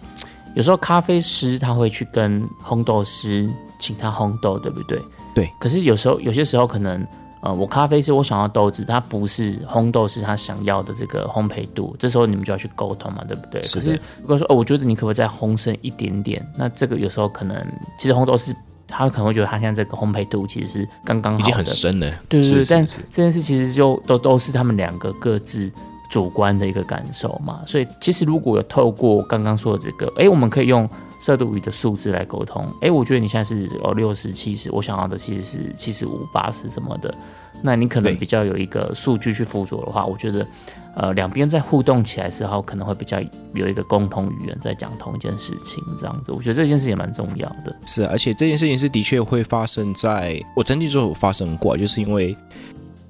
[0.55, 3.47] 有时候咖啡师他会去跟烘豆师。
[3.83, 5.01] 请他烘豆，对不对？
[5.33, 5.49] 对。
[5.59, 7.03] 可是有时候，有些时候可能，
[7.41, 13.61] 呃，我咖啡是我想要豆子，它不是烘豆是他想要的这个烘焙度，这时候你们就要去沟通嘛，对不对？
[13.63, 16.47] 是是如果说，哦，我觉得你可不可以再烘深一点点？
[16.55, 17.57] 那这个有时候可能，
[17.97, 18.55] 其实烘豆是
[18.87, 22.07] 他可能会觉得他现在这个烘焙度其实是刚刚好，已经很深了。
[22.29, 22.65] 对对对。
[22.69, 25.71] 但这件事其实就都都是他们两个各自
[26.11, 27.61] 主观的一个感受嘛。
[27.65, 30.87] 所以其实如果有透过刚刚说的这个，哎，我们可以用。
[31.21, 37.13] 色度仪的数字来沟通，哎，我觉得你现在是哦六十七十，我想要的其实是七十五八十什么的，
[37.61, 40.47] 那你可能比较有一个数据去辅佐的话，我觉得，
[40.95, 43.21] 呃，两边在互动起来时候，可能会比较
[43.53, 47.75] 有一个共同语言在讲同一件事情，这样子，我觉得这件事也蛮重要的。
[47.85, 52.35] 是，而且这件事情是的确会发生在我曾经就有发生过，就是因为，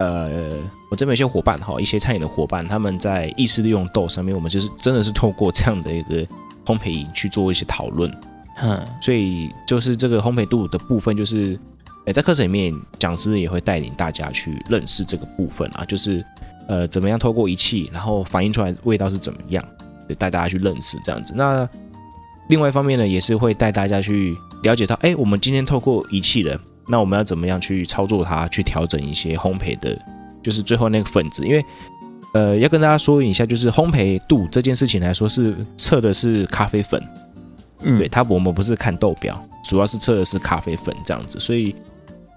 [0.02, 0.58] 呃，
[0.90, 6.26] 我这边有些伙伴哈，一些餐饮的伙伴，他们在意识利用豆上面，我们就是真的是透过这样的一个。
[6.64, 8.10] 烘焙仪去做一些讨论，
[8.62, 11.60] 嗯，所以就是这个烘焙度的部分，就是
[12.06, 16.24] 诶，在课程里面，讲师也会带领大家去认识这个部分啊，就是
[16.68, 19.66] 呃，怎么样透过仪器，然后反映出来味道是怎么样，
[20.20, 21.34] 带大家去认识这样子。
[21.36, 21.68] 那
[22.48, 26.58] 另外一方面呢，也是会带大家去了解到，哎，我们今天透过仪器的，
[26.92, 29.98] 那我们要怎么样去操作它，去调整一些烘焙的，
[30.44, 31.66] 就是最后那个粉子，因为。
[32.34, 37.04] 呃，要跟大家说一下，就是烘焙度这件事情来说，是测的是咖啡粉，
[37.82, 41.76] 嗯，对，它我们不是看豆表，主要是测的是咖啡粉这样子，所以，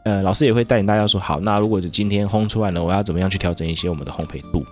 [0.04, 4.64] 呃，老师也会带领大家说，好，那如果今天烘出来了，我要怎么样去调整一些我们的烘焙度，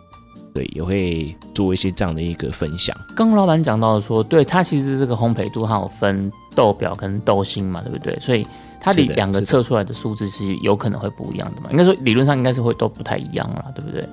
[0.52, 2.96] 对，也会做一些这样的一个分享。
[3.14, 8.18] 刚刚老板讲到说，对，它其实这个烘焙度它有分豆表跟豆心嘛，对不对？
[8.18, 8.44] 所以
[8.84, 14.04] 它里两个测出来的数字是有可能会不一样的嘛，应该说理论上应该是会都不太一样了，对不对？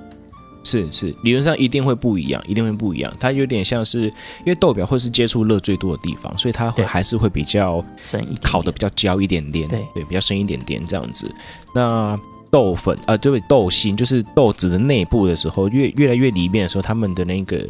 [0.62, 3.12] 是是，理论上一定会不一样，一定会不一样。
[3.18, 4.12] 它有点像是，因
[4.46, 11.34] 为豆表会是接触热最多的地方，所以它会还是会比较深一烤的比较焦一点点，对对，比较深一点点这样子。
[11.74, 12.16] 那
[12.50, 17.66] 豆粉啊，对豆心，就是豆子的内部的时候，越越来越里面的时候，它们的那个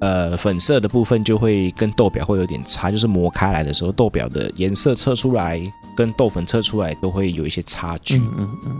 [0.00, 5.60] 呃粉色的部分就会跟豆表会有点差，就是磨开来的时候，豆表的颜色测出来
[5.96, 8.18] 跟豆粉测出来都会有一些差距。
[8.18, 8.76] 嗯嗯嗯。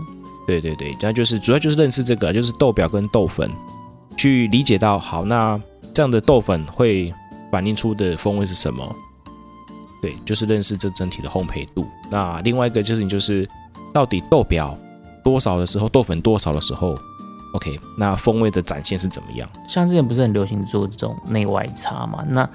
[0.47, 3.49] 对对对，那就是主要就是认识这个，就是豆表跟豆粉，
[4.17, 5.57] 去理解到好，那
[5.93, 7.13] 这样的豆粉会
[7.51, 8.95] 反映出的风味是什么？
[10.01, 11.85] 对，就是认识这整体的烘焙度。
[12.09, 13.47] 那另外一个就是你就是
[13.93, 14.75] 到底豆表
[15.23, 16.97] 多少的时候，豆粉多少的时候
[17.53, 19.49] ，OK，那风味的展现是怎么样？
[19.67, 22.23] 像之前不是很流行做这种内外差嘛？
[22.27, 22.47] 那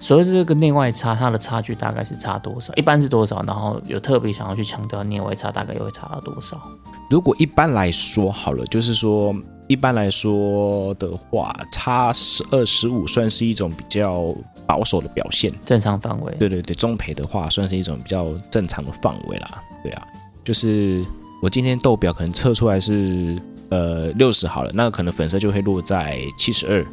[0.00, 2.74] 所谓的这个内外差，它的差距大概是差多少？
[2.74, 3.42] 一般是多少？
[3.46, 6.60] 然后有特别想要去强调内外差，大概又会差到多少？
[7.08, 9.34] 如果一般来说好了，就是说，
[9.66, 14.34] 一般来说的话，差十二十五算是一种比较
[14.66, 16.34] 保守的表现，正常范围。
[16.38, 19.62] 对对对，中培的话算是一种比较正常的范围啦。
[19.82, 20.02] 对啊，
[20.42, 21.04] 就是
[21.42, 23.38] 我今天豆表可能测出来是
[23.70, 26.84] 呃六十好了，那可能粉色就会落在七十二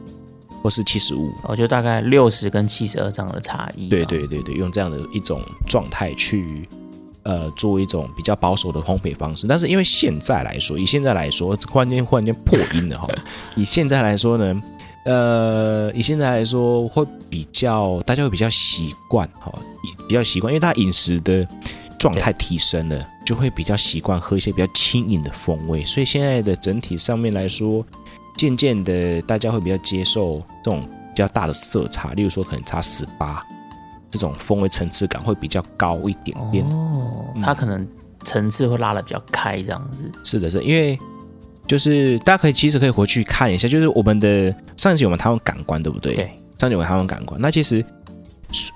[0.62, 1.32] 或是七十五。
[1.44, 3.88] 我觉得大概六十跟七十二这样的差异。
[3.90, 6.68] 对对对对，用这样的一种状态去。
[7.24, 13.08] 呃，做一种比较保守的烘焙方式，但是因为现在来说，以现在来说，忽然间忽然间破音了哈。
[13.56, 14.64] 以现在来说呢，
[15.06, 19.54] 呃，以现在来说会比较大家会比较习惯哈，
[20.08, 21.48] 比较习惯，因为他饮食的
[22.02, 27.86] 状态提升了，就会比较习惯喝一些比较轻盈的风味，所以现在的整体上面来说，
[28.36, 33.42] 渐渐的大家会比较接受这种比较大的色差，例如说可能差十八。
[34.10, 37.88] 这种风味层次感会比较高一点点哦，它可能
[38.26, 40.12] 层次会拉的比较开，这样子。
[40.26, 41.00] 是的，是，因为
[41.66, 46.14] 就是大家可以其实可以回去看一下，就是我们的上一集我们谈论感官，对不对？
[46.14, 46.26] 对。
[46.60, 47.82] 上一集我们谈论感官，那其实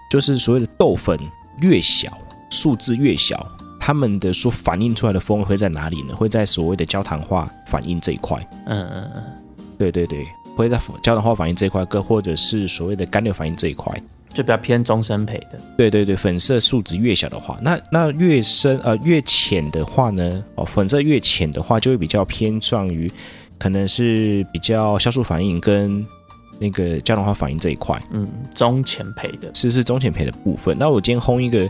[0.09, 1.19] 就是所谓的豆粉
[1.59, 2.17] 越小，
[2.55, 3.45] 数字越小，
[3.79, 6.15] 他们的所反映出来的风味会在哪里呢？
[6.15, 8.39] 会在所谓的焦糖化反应这一块。
[8.65, 9.23] 嗯嗯嗯。
[9.77, 13.93] 对对对，会在焦糖化反应这一块，跟或者是所谓的干裂反应这一块。
[14.29, 23.09] 就比较偏中深培的，对对对，粉色数值越小的话，那那越深呃越浅的话呢，哦，粉色越浅的话，就会比较偏向于
[23.57, 26.05] 可能是比较酵素反应跟
[26.59, 30.75] 那个焦糖化反应这一块，嗯，中浅培的，是是中浅培的部分。
[30.77, 31.65] 那我今天烘一个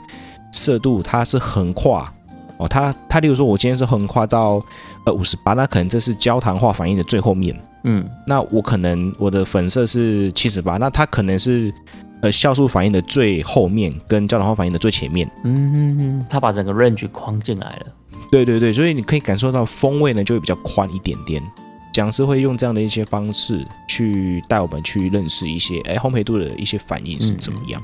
[0.55, 2.11] 色度，它是横跨
[2.57, 4.63] 哦，它它例如说我今天是横跨到
[5.05, 11.73] 呃五十八，那可能这是焦糖化反应的最后面，嗯，那我可能我的粉色是七十八，那它可能是。
[12.21, 17.85] 呃，酵素反应的最后面跟焦糖化反应的最前面，嗯嗯嗯，它把整个 range 框进来了。
[18.31, 21.43] 对对对，所以你可以感受到风味呢就会比较宽一点点。
[21.91, 27.83] 讲师会用这样的一些方式去带我们去认识一些，哎，烘焙度的一些反应是怎么样，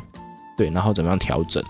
[0.57, 1.62] 对，然后怎么样调整。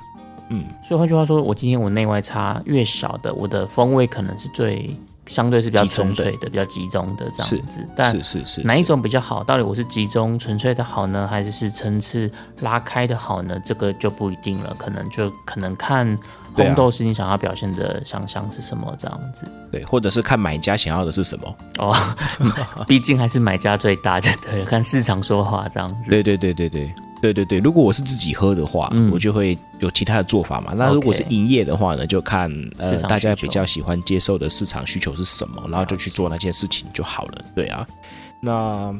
[0.52, 4.88] 嗯，所以换句话说，我今天我内外差越小的，我的风味可能是最。
[5.28, 9.42] 相对是比较纯粹的，比较集中的这样子，但是是是哪一种比较好？
[9.44, 13.58] 到底我是集中纯粹的好呢，还是是层次拉开的好呢？
[13.64, 16.18] 这个就不一定了，可能就可能看
[16.54, 21.96] 红豆是你想要表现的想象是什么这样子，对，或者是看买家想要的是什么哦，
[22.86, 26.94] 毕竟还是买家最大，就对，看市场说话这样子，对对对对对。
[27.22, 30.74] 对对对，如果我是自己喝的话，我就会有其他的做法嘛。
[30.76, 37.46] 那如果是营业的话呢，就看呃大家比较喜欢接受的市场需求是什么，然后就去做那件事情就好了。
[37.56, 37.86] 对啊，
[38.42, 38.94] 那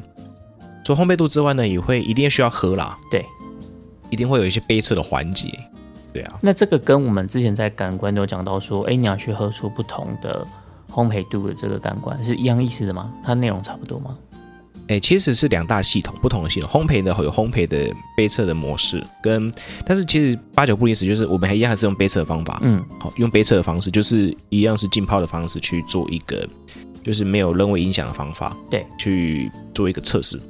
[0.84, 2.96] 除烘焙度之外呢，也会一定需要喝啦。
[3.10, 3.24] 对，
[4.08, 5.48] 一定会有一些杯测的环节。
[6.12, 10.46] 对啊，那这个跟我们之前在感官都讲到说，哎，你要去喝出不同的
[10.90, 13.12] 烘焙度的这个感官是一样意思的吗？
[13.24, 14.16] 它内容差不多吗？
[14.88, 16.68] 哎，其实是两大系统，不同的系统。
[16.68, 19.52] 烘焙的有烘焙的杯测的模式，跟
[19.86, 22.58] 但是其实八九不离十，就是我们还一样还是用杯测的方法。
[22.62, 26.46] 嗯，好，用杯测的方式，就是一样是浸泡的方式去做一个，
[27.04, 28.56] 就是没有人为影响的方法。
[28.70, 30.40] 对，去做一个测试。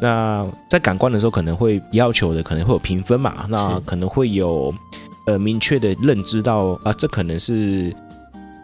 [0.00, 3.46] 那在感官的时候，可能会要求的可能会有评分嘛？
[3.48, 4.74] 那可能会有
[5.26, 7.94] 呃明确的认知到啊，这可能是。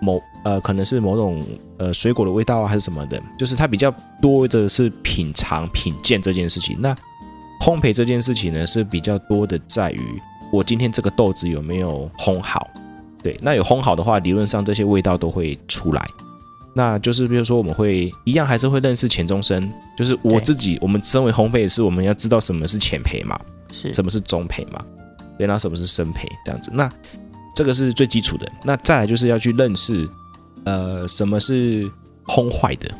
[0.02, 1.40] 某呃，可能是某种
[1.78, 6.76] 呃水果的味道啊，还是什么的，就是它比较多的是品尝品鉴这件事情。
[6.80, 6.94] 那
[7.60, 10.00] 烘焙这件事情呢，是比较多的在于
[10.52, 12.68] 我今天这个豆子有没有烘好。
[13.22, 16.04] 对，那有烘好的话，理论上这些味道都会出来。
[16.74, 23.38] 那就是比如说，我们会一样还是会认识前中生，就是我自己，我们身为烘焙师，我们要知道什么是浅焙嘛，
[23.70, 24.84] 是什么是中焙嘛，
[25.38, 26.70] 对，那什么是深焙这样子。
[26.74, 26.90] 那
[27.54, 30.08] 这个是最基础的，那再来就是要去认识，
[30.64, 31.90] 呃，什么是
[32.26, 32.90] 烘坏的，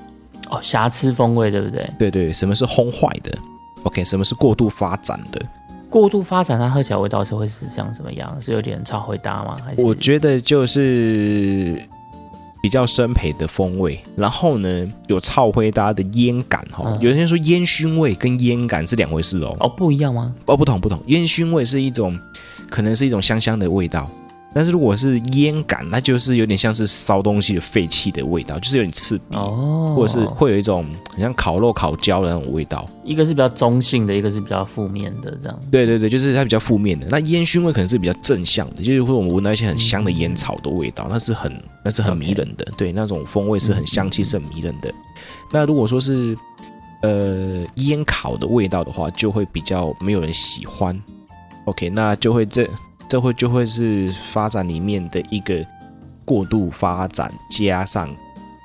[0.51, 1.89] 哦，瑕疵风味，对不对？
[1.99, 3.33] 对对，什么是烘坏的
[3.85, 5.41] ？OK，什么是过度发展的？
[5.89, 8.41] 过度发展，它喝起来味道是会是像什么样？
[8.41, 9.57] 是有点超回搭吗？
[9.65, 9.83] 还是？
[9.83, 11.83] 我觉得就是
[12.63, 16.97] 比较生培的风味，然后呢，有超灰搭的烟感哈。
[17.01, 19.55] 有些人说烟熏味跟烟感是两回事哦。
[19.61, 20.35] 哦，不一样吗？
[20.47, 20.99] 哦，不同不同。
[21.09, 22.19] 烟熏味是一种，
[22.71, 24.11] 可能是一种香香的味道。
[24.55, 32.89] 但是如果是烟感，那就是有点像是烧东西的废气的味道，就是有点刺鼻，哦，或者是会有一种很像烤肉烤焦的那种味道。
[33.05, 35.59] 一个是比较中性的，一个是比较负面的，这样。
[35.71, 37.07] 对对对，就是它比较负面的。
[37.11, 41.53] 那烟熏味可能是比较正向的，就是会我们闻到一些很香的烟草的味道，那是很
[41.85, 42.65] 那是很迷人的。
[42.77, 44.93] 对，那种风味是很香气，是很迷人的。
[45.51, 46.37] 那如果说是
[47.03, 51.01] 呃烟烤的味道的话，就会比较没有人喜欢。
[51.65, 52.69] OK，那就会这。
[53.13, 55.63] 这会就会是发展里面的一个
[56.25, 58.09] 过度发展，加上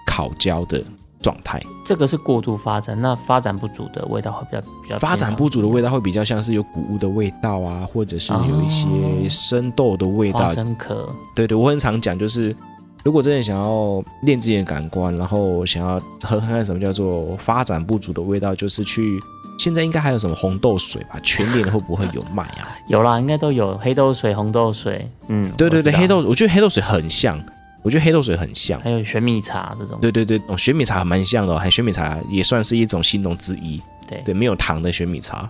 [0.05, 0.81] 烤焦的
[1.19, 1.61] 状态。
[1.85, 10.39] 这个是过度发展，那发展不足的味道会比较比较发展不足的味道会比较像是有谷物的味道啊，或者是有一些生豆的味道。
[10.39, 11.13] 花生壳。
[11.35, 12.55] 对对，我很常讲，就是
[13.03, 19.19] 如果真的想要练自己的感官，然后想要喝看看什么叫做发展不足的味道，就是去。
[19.59, 21.19] 现在应该还有什么红豆水吧？
[21.23, 22.77] 全年会不会有卖啊？
[22.87, 25.09] 有啦，应该都有黑豆水、红豆水。
[25.29, 27.43] 嗯，对对对，黑豆，我觉得黑豆水很像，
[27.81, 28.79] 我觉得黑豆水很像。
[28.81, 29.97] 还有玄米茶这种。
[29.99, 33.81] 对对对，玄米茶蛮像的，还玄米茶也算是一种新农之一。
[34.07, 35.49] 对对，没有糖的玄米茶。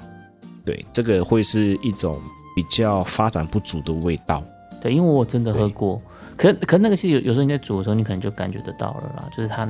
[0.63, 2.17] 对，这个会是一种
[2.55, 4.41] 比较发展不足的味道。
[4.81, 6.01] 对，因为我真的喝过，
[6.37, 9.67] 可可那个是有有时候你在煮的时候，你可能就感觉得到了啦，就是它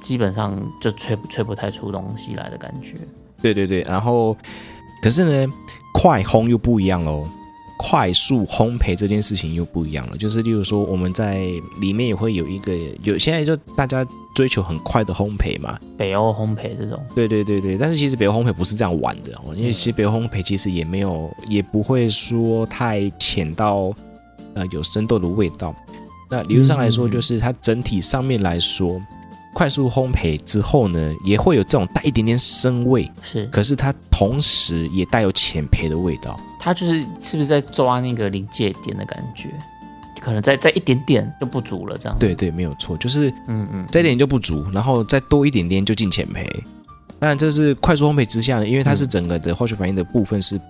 [0.00, 2.94] 基本上就吹吹不太出东西来的感觉。
[3.40, 4.36] 对对对，然后
[5.02, 5.52] 可是呢，
[5.92, 7.26] 快烘又不一样喽。
[7.76, 11.50] 快速烘焙这件事情又不一样了，就是例如说我们在
[11.80, 17.04] 里面也会有一个有现在就大家追求很快的烘焙嘛，北欧烘焙这种。
[17.16, 23.92] 对对对对，但是其实北欧烘焙不是这样玩的哦，因为其实北欧烘焙其实也没有也不会说太浅到
[24.54, 25.74] 呃有生豆的味道。
[26.30, 29.00] 那理论上来说，就是它整体上面来说。
[29.52, 36.36] 快速烘焙之后呢，也会有这种带一点点生味，是，可是它同时也带有浅焙的味道。
[36.58, 39.50] 它就是是不是在抓那个临界点的感觉？
[40.20, 42.18] 可能再再一点点就不足了，这样。
[42.18, 46.44] 对对，没有错，就是嗯嗯，再一点就不足，然后再多一点点就进浅焙。
[47.20, 50.60] 当然，这是快速烘焙之下呢，因为它是整个的化学反应的部分是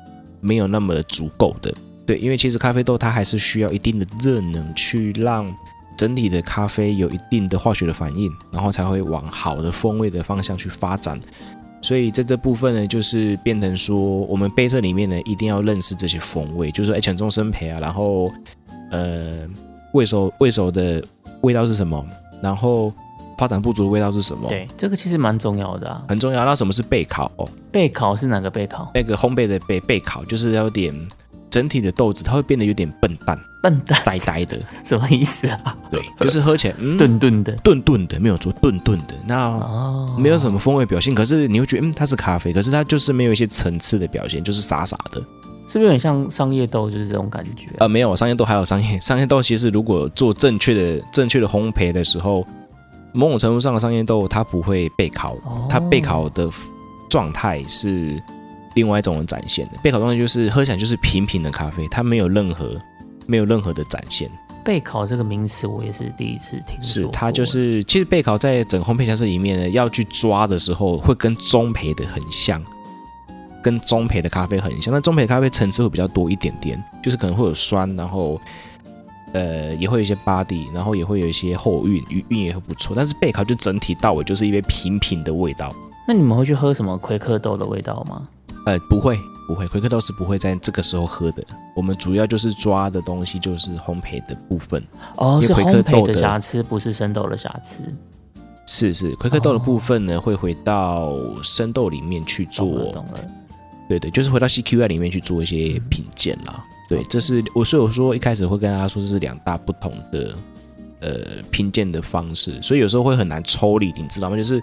[0.43, 1.75] 没有那么足够的。
[2.07, 5.55] 对，因为其实咖啡豆它还是需要一定的热能去让。
[5.97, 11.17] 整体的咖啡有一定的化学的反应，然后才会往好的风味的方向去发展。
[11.81, 18.29] 所以在这部分呢，就是变成说，我们杯测里面呢，一定要认识这些风味，就是说，哎，浅中生培啊，然后
[18.91, 19.49] 呃，
[19.93, 21.01] 味熟味熟的
[21.43, 22.05] 味道是什么？
[22.43, 22.93] 然后
[23.39, 24.49] 发展不足的味道是什么？
[24.49, 26.45] 对，这个其实蛮重要的啊，很重要。
[26.45, 27.31] 那什么是焙烤？
[27.37, 28.91] 哦，备烤是哪个焙烤？
[28.93, 30.93] 那个烘焙的焙焙烤，就是有点。
[31.55, 35.77] 整体的豆子它会变得有点笨蛋，笨蛋，呆呆的， 什么意思啊？
[35.89, 39.57] 对，就是喝起来顿顿的，顿顿的，没有做顿顿的，那
[40.19, 41.15] 没有什么风味表现。
[41.15, 45.21] 可是你会觉得，嗯，它是咖啡，可是它就是没有一些层次的表现，就是傻傻的，
[45.69, 46.91] 是不是有点像商业豆？
[46.91, 47.87] 就是这种感觉啊？
[47.87, 52.45] 没有，商业豆还有商业 商业豆，其实如果做正确的正确的烘焙的时候，
[53.13, 55.37] 某种程度上的商业豆它不会被烤，
[55.71, 56.51] 它被烤的
[57.09, 58.21] 状态是。
[58.75, 62.77] 另外一种展现的备考状态就是喝起来就是平平的咖啡，它没有任何
[63.27, 64.31] 没有任何的展现。
[64.65, 67.03] 备烤这个名词我也是第一次听说。
[67.03, 72.63] 是它就是其实备烤在整烘焙箱式里面呢，要去抓的时候会跟中培的很像，
[73.63, 74.93] 跟中培的咖啡很像。
[74.93, 78.41] 那中培咖啡层次会比较多一点点，就是可能会有酸，然后
[79.35, 82.97] 呃也会有一些 body，然后也会有一些后韵，韵也会不错。
[82.97, 85.71] 但是备烤就整体到尾就是一杯平平的味道。
[86.09, 88.27] 那你们会去喝什么奎克豆的味道吗？
[88.67, 91.45] 呃，不会，不会，奎克豆是不会在这个时候喝的。
[91.77, 94.83] 我们主要就是抓的东西就是烘焙的部分
[95.17, 97.83] 哦，是烘焙的瑕疵，不是生豆的瑕疵。
[98.67, 102.91] 是是，奎克豆的部分呢，会回到生豆里面去做。
[102.93, 103.21] 懂了。
[103.87, 106.65] 对对，就是回到 CQI 里面去做一些品鉴啦。
[106.89, 110.35] 对，这是我所以我说一开始会跟大家说，这是两大不同的
[111.01, 114.37] 呃品鉴的方式，所以有时候会很难抽离，你知道吗？
[114.37, 114.63] 就是。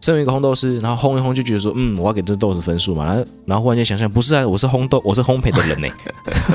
[0.00, 3.04] 身为一个烘豆师，然后烘一烘就觉得说，嗯，我要给这豆子分数嘛。
[3.04, 5.88] 然后，然后忽然间想想，不是啊，我是烘豆，我是烘焙的人呢。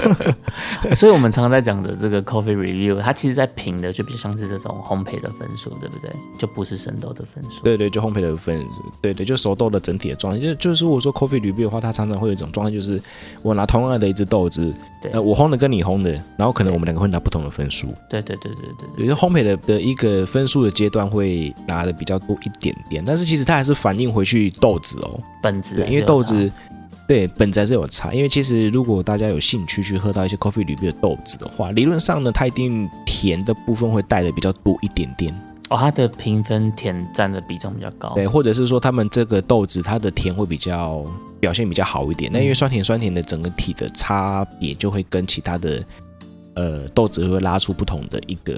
[0.96, 6.10] 所以，我们常常在讲的这个 coffee review，它其实在评的就比较像是这种烘焙的分数，对不对？
[6.40, 7.62] 就不是生豆的分数。
[7.64, 8.66] 对对，就烘焙的分，
[9.02, 10.40] 对对，就熟豆的整体的状态。
[10.40, 13.00] 就就是我说 coffee review 的话，它常常会有一种状态，就是
[13.44, 14.74] 我拿同样的一只豆子，
[15.12, 17.88] 呃，我烘的跟你烘的，然后可能我们两个会拿不同的分数。
[18.10, 18.66] 对对对对
[18.98, 26.52] 对，有些烘焙的的一个分数的阶段会拿的比较多一点点，但是其实它还是反映回去豆子哦，本子，因为豆子
[27.08, 28.14] 对本质还是有差。
[28.14, 35.34] 因为其实如果大家有兴趣去喝到一些 coffee 里面的豆子的话，理论上呢，它一定甜的部分会带的比较多一点点
[35.70, 35.78] 哦。
[35.78, 41.04] 它的评分甜占的比重比较高，对，或者是说他们这个豆子它的甜会比较
[41.40, 42.32] 表现比较好一点。
[42.34, 45.84] 那因为酸甜酸甜的整个体的差别就会跟其他的
[46.56, 48.56] 呃豆子会拉出不同的一个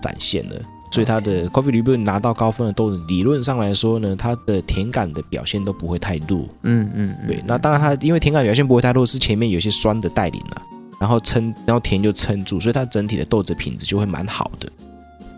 [0.00, 0.60] 展现了。
[0.94, 6.46] 所以它的 coffee 里边拿到高分的豆子，理论上来说呢，它的甜感的表现都不会太弱。
[6.62, 7.42] 嗯嗯，对。
[7.44, 10.62] 那当然它因为甜感表现不会太弱，是前面有些酸的带领了，
[11.00, 14.70] 然后撑，然后甜就撑住，所以它整体的豆子品质就会蛮好的，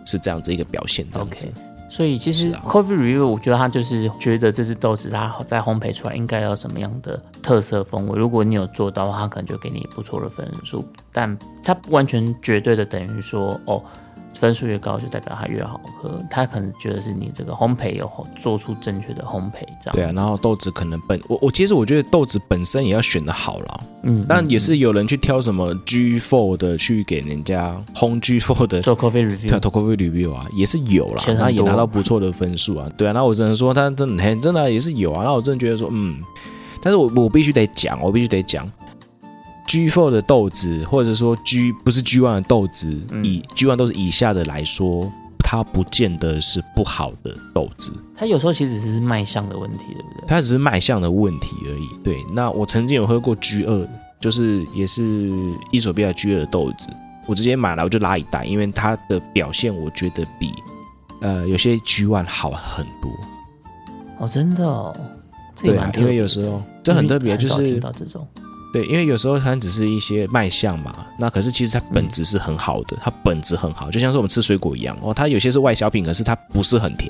[0.05, 1.03] 是这样子一个表现。
[1.15, 1.51] OK。
[1.89, 10.87] 所以其实 coffee review 我觉得它就是觉得这只豆子它在烘焙出来应该要什么样的特色风味，如果你有做到，它可能就给你不错的分数。
[11.11, 13.83] 但它不完全绝对的等于说哦。
[14.39, 16.21] 分数越高，就代表它越好喝。
[16.29, 19.93] 他可能觉得是你这个烘焙有做出正确的烘焙，这样。
[19.93, 32.89] 对啊，然后豆子可能本我我其实我觉得豆子本身也要选的好了，嗯，但也是有人去挑什么 G Four 的去给人家烘 G4 的做 coffee review，做 coffee review 啊，也是有啦，那也拿到不错的分数啊。
[32.97, 35.23] 对啊，那我只能说他真的很真的也是有啊。
[35.23, 36.19] 那我真的觉得说，嗯，
[36.81, 38.69] 但是我我必须得讲，我必须得讲。
[39.67, 42.89] G four 的豆子，或者说 G 不是 G one 的豆子，
[43.21, 47.91] 以 G one 都是以下的来说，它不见得是不好的豆子。
[48.15, 50.23] 它有时候其实只是卖相的问题，对不对？
[50.25, 51.89] 它只是卖相的问题而已。
[52.01, 53.89] 对，那我曾经有喝过 G 二，
[54.21, 55.29] 就是也是
[55.71, 56.87] 伊索比亚 G 二的豆子，
[57.27, 60.53] 我直接买了我就拉一袋，因为它的表现我觉得比
[61.19, 63.11] 呃有些 G one 好很多。
[64.17, 64.95] 哦，真的哦，
[65.61, 68.25] 对啊，因为有时候这很特别，就是到这种。
[68.73, 77.09] 对，因为有时候它只是一些卖相嘛，那可是其实它本质是很好的，它本质很好，就像是我们吃水果一样哦，它有些是外销品，可是它不是很甜；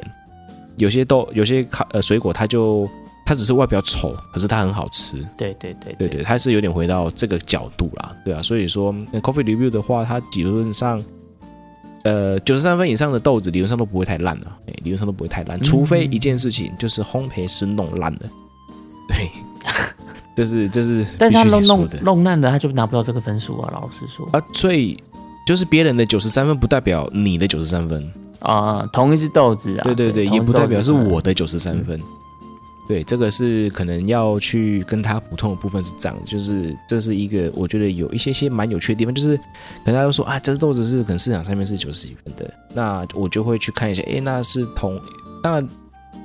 [0.78, 2.88] 有些豆，有些咖呃水果，它就
[3.26, 5.18] 它只是外表丑，可是它很好吃。
[5.36, 11.04] 对对对对对，它是有点回到这个角度啦，对啊，所以说 coffee review 的话，它理论上
[12.04, 14.48] 呃九十三分以上的豆子理论上都不会太烂的，
[14.84, 18.30] 理论上都不会太烂，除非一件事情就是烘焙师弄烂的，
[19.10, 19.30] 对。
[20.38, 23.72] 这是这是，但是他弄弄弄烂的，他就拿不到这个分数啊！
[23.74, 24.96] 老实说啊，所以
[25.48, 28.08] 就是别人的九十三分，不代表你的九十三分
[28.42, 28.88] 啊。
[28.94, 32.00] 同一只豆子啊，对对对，也不代表是我的九十三分。
[32.88, 45.02] 对，这个是可能要去跟他补充的部分是这样，就是这是一个我觉得有一些些蛮有趣的地方，就是可能大家说啊，这只豆子是可能市场上面是九十几分的，那我就会去看一下，哎，那是同
[45.42, 45.68] 当然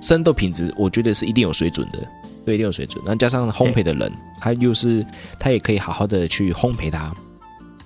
[0.02, 1.98] 生豆品质，我觉得是一定有水准的。
[2.44, 3.02] 对，一定有水准。
[3.06, 5.04] 那加上烘焙的人，他又是
[5.38, 7.12] 他也可以好好的去烘焙它。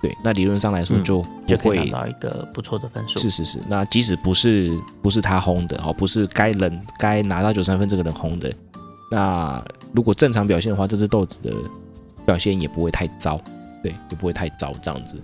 [0.01, 3.19] 对，那理论上来说就不会拿到一个不错的分数。
[3.19, 3.59] 是是是。
[3.67, 8.53] 那即使不是不是他烘的哦，不是该人该拿到九三分这个人烘的，
[9.11, 11.51] 那如果正常表现的话，这只豆子的
[12.25, 13.41] 表现也不会太糟。
[13.81, 15.19] 对，也不会太糟这样子。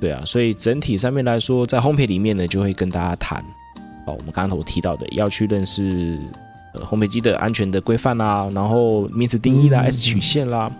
[0.00, 3.42] 对啊，所以整体上面来说，在烘焙里面呢，就会跟大家谈
[4.06, 6.18] 哦，我们刚刚我提到的要去认识。
[6.78, 10.70] 呃，烘焙机的安全的规范啦，然后名词定义啦，S 曲线啦，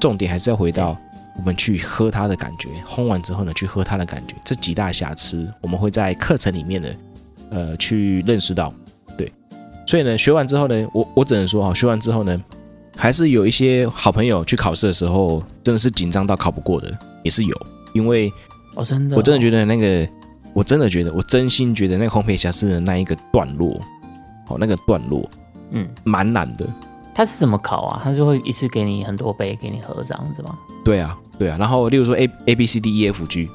[0.00, 0.96] 重点还是要回到
[1.36, 6.88] 我们去喝它的感觉，烘完之后呢，去喝它的感觉，这几大瑕疵，我们会在课程里面呢，
[7.50, 8.72] 呃，去认识到，
[9.16, 9.30] 对，
[9.86, 12.42] 所以呢，学完之后呢，我我只能说哈，学完之后呢，
[12.96, 18.32] 还是有一些好朋友去考试的时候，真的是紧张到考不过的，也是有，因为
[18.74, 20.08] 我真的，我真的觉得那个，
[20.54, 23.80] 我真的觉得，我真心觉得那个烘焙瑕疵的那一个段落。
[24.48, 25.28] 哦，那个段落，
[25.70, 26.66] 嗯，蛮难的。
[27.14, 28.00] 他是怎么考啊？
[28.04, 30.56] 他是会一次给你很多杯给你喝这样子吗？
[30.84, 31.56] 对啊，对啊。
[31.58, 33.48] 然后，例如说 A A B C D E F G，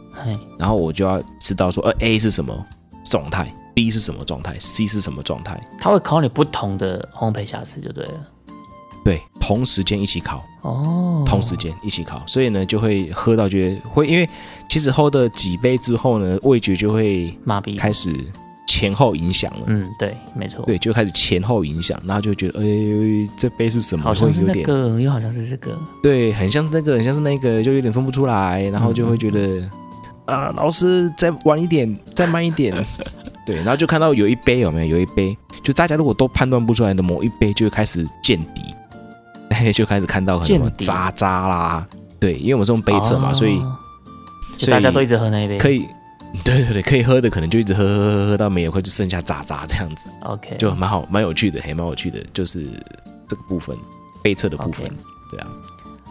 [0.57, 2.53] 然后我就要知道说，呃，A 是什么
[3.05, 5.59] 状态，B 是什么状态，C 是什么状态。
[5.79, 8.13] 他会考你不同的烘焙瑕疵就对了。
[9.05, 14.29] 对，同时间一起考哦，同时间一起考，所以呢，就会喝到觉得会，因为
[14.69, 18.13] 其实喝的几杯之后呢，味觉就会麻痹，开始。
[18.83, 24.03] 前后影响了，嗯，对，没错，对，就开始前后影响，然后就觉得，哎，这杯是什么？
[24.03, 25.71] 好像是那个，又好像是这个，
[26.01, 29.63] 对，很像这个，很像是那个，就有点分不出来，然后就会觉得，
[30.27, 32.75] 啊，老师再晚一点，再慢一点，
[33.47, 34.97] 对，然后就看到有一杯有没有？
[34.97, 38.61] 有一杯，就大家如果都判断不出来的某一杯，就开始见底，
[39.51, 41.87] 哎， 就开始看到什么渣渣啦，
[42.19, 43.61] 对，因为我们是用杯测嘛，所以，
[44.57, 45.87] 就大家都一直喝那一杯，可以。
[46.43, 50.09] 对对对，可以喝的可能就一直喝喝喝喝到没有，或就剩下渣渣这样子。
[50.21, 52.63] OK，就蛮好，蛮有趣的，还蛮有趣的，就是
[53.27, 53.77] 这个部分，
[54.23, 54.89] 背侧的部分，
[55.29, 55.47] 对啊。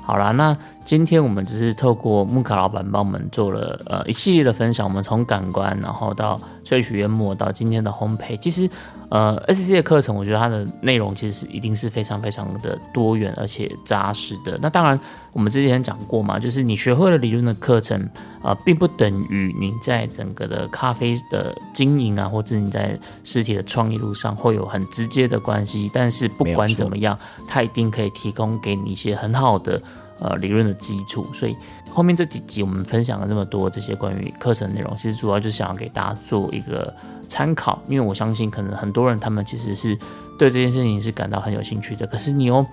[0.05, 8.68] 好啦，那今天我们只是透过木卡老板帮我们做了呃一系列的分享，我们从感官，然后到萃取研磨，到今天的烘焙，其实
[9.09, 14.59] 呃 S C 的课程，我觉得它的内容其实是一定是非常非常的多元而且扎实的。
[14.61, 14.99] 那当然，
[15.33, 18.07] 我们之前讲过嘛，就是你学会了理论的课程，
[18.43, 25.89] 呃，并不等于你在整个的咖啡的经营啊，或者你在实体的创意路上会有很直接的关系。
[25.95, 27.16] 但是不管怎么样，
[27.49, 29.80] 它一定可以提供给你一些很好的。
[30.23, 31.57] 呃，理论的基础，所以
[31.91, 36.95] 后面这几集我们分享了这么多这些关于课程内容，其实主要就是想要给大家做一个
[37.29, 39.99] 参考，因为我相信可能很多人他们其实是
[40.39, 42.64] 对这件事情是感到很有兴趣的，可是你又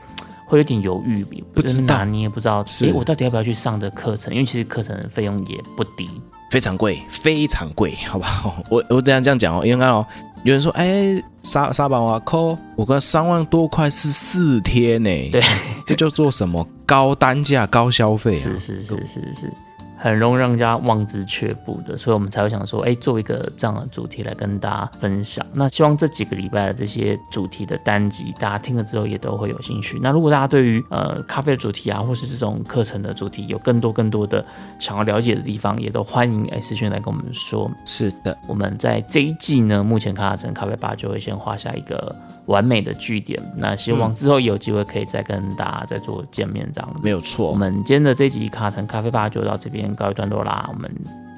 [0.45, 1.25] 会有点犹豫，
[1.55, 4.31] 不知道你也不知道，哎，我到底要不要去上这课程？
[4.31, 6.07] 因为其实课程费用也不低，
[6.51, 8.63] 非常贵，非常贵，好不好？
[8.69, 10.07] 我我这样这样讲哦，因为刚好
[10.43, 11.21] 有人说，哎。
[11.41, 15.41] 沙沙巴瓦扣，我跟三万多块是四天呢，对，
[15.85, 18.39] 这叫做什么高单价高消费啊？
[18.39, 19.53] 是是是是是，
[20.01, 25.45] 很容易让人家望之却步的，所以我们才会想说，哎，做一个这样的主题来跟大家分享。
[25.53, 29.99] 那希望这几个礼拜的这些主题的单集，大家听了之后也都会有兴趣。
[30.01, 34.43] 那如果大家对于呃咖啡的主题啊，或是这种课程的主题有更多更多的
[34.79, 37.69] 想要了解的地方，也都欢迎哎私讯来跟我们说。
[37.83, 43.37] 是的，我们在这一季呢，目前卡卡城咖啡吧就会先画下一个完美的句点。
[43.57, 47.01] 那希望之后有机会可以再跟大家再做见面这样子。
[47.03, 47.49] 没有错。
[47.49, 49.88] 我们今天的这集卡城咖啡吧就到这边。
[49.95, 50.89] 告一段落啦，我们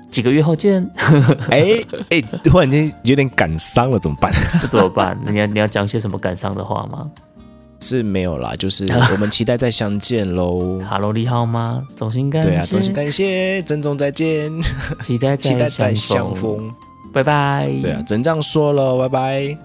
[0.10, 0.88] 几个月后见。
[1.50, 4.32] 哎哎，突然间有点感伤了，怎么办？
[4.70, 5.18] 怎么办？
[5.26, 7.10] 你要你要讲些什么感伤的话吗？
[7.80, 10.80] 是没有啦，就是 我们期待再相见喽。
[10.88, 11.82] Hello，你好吗？
[11.96, 14.52] 衷心感谢，对啊，衷心感谢，珍重再见，
[15.00, 16.70] 期待期待再相逢，
[17.12, 17.68] 拜拜。
[17.82, 19.58] 对啊，只能这样说了，拜拜。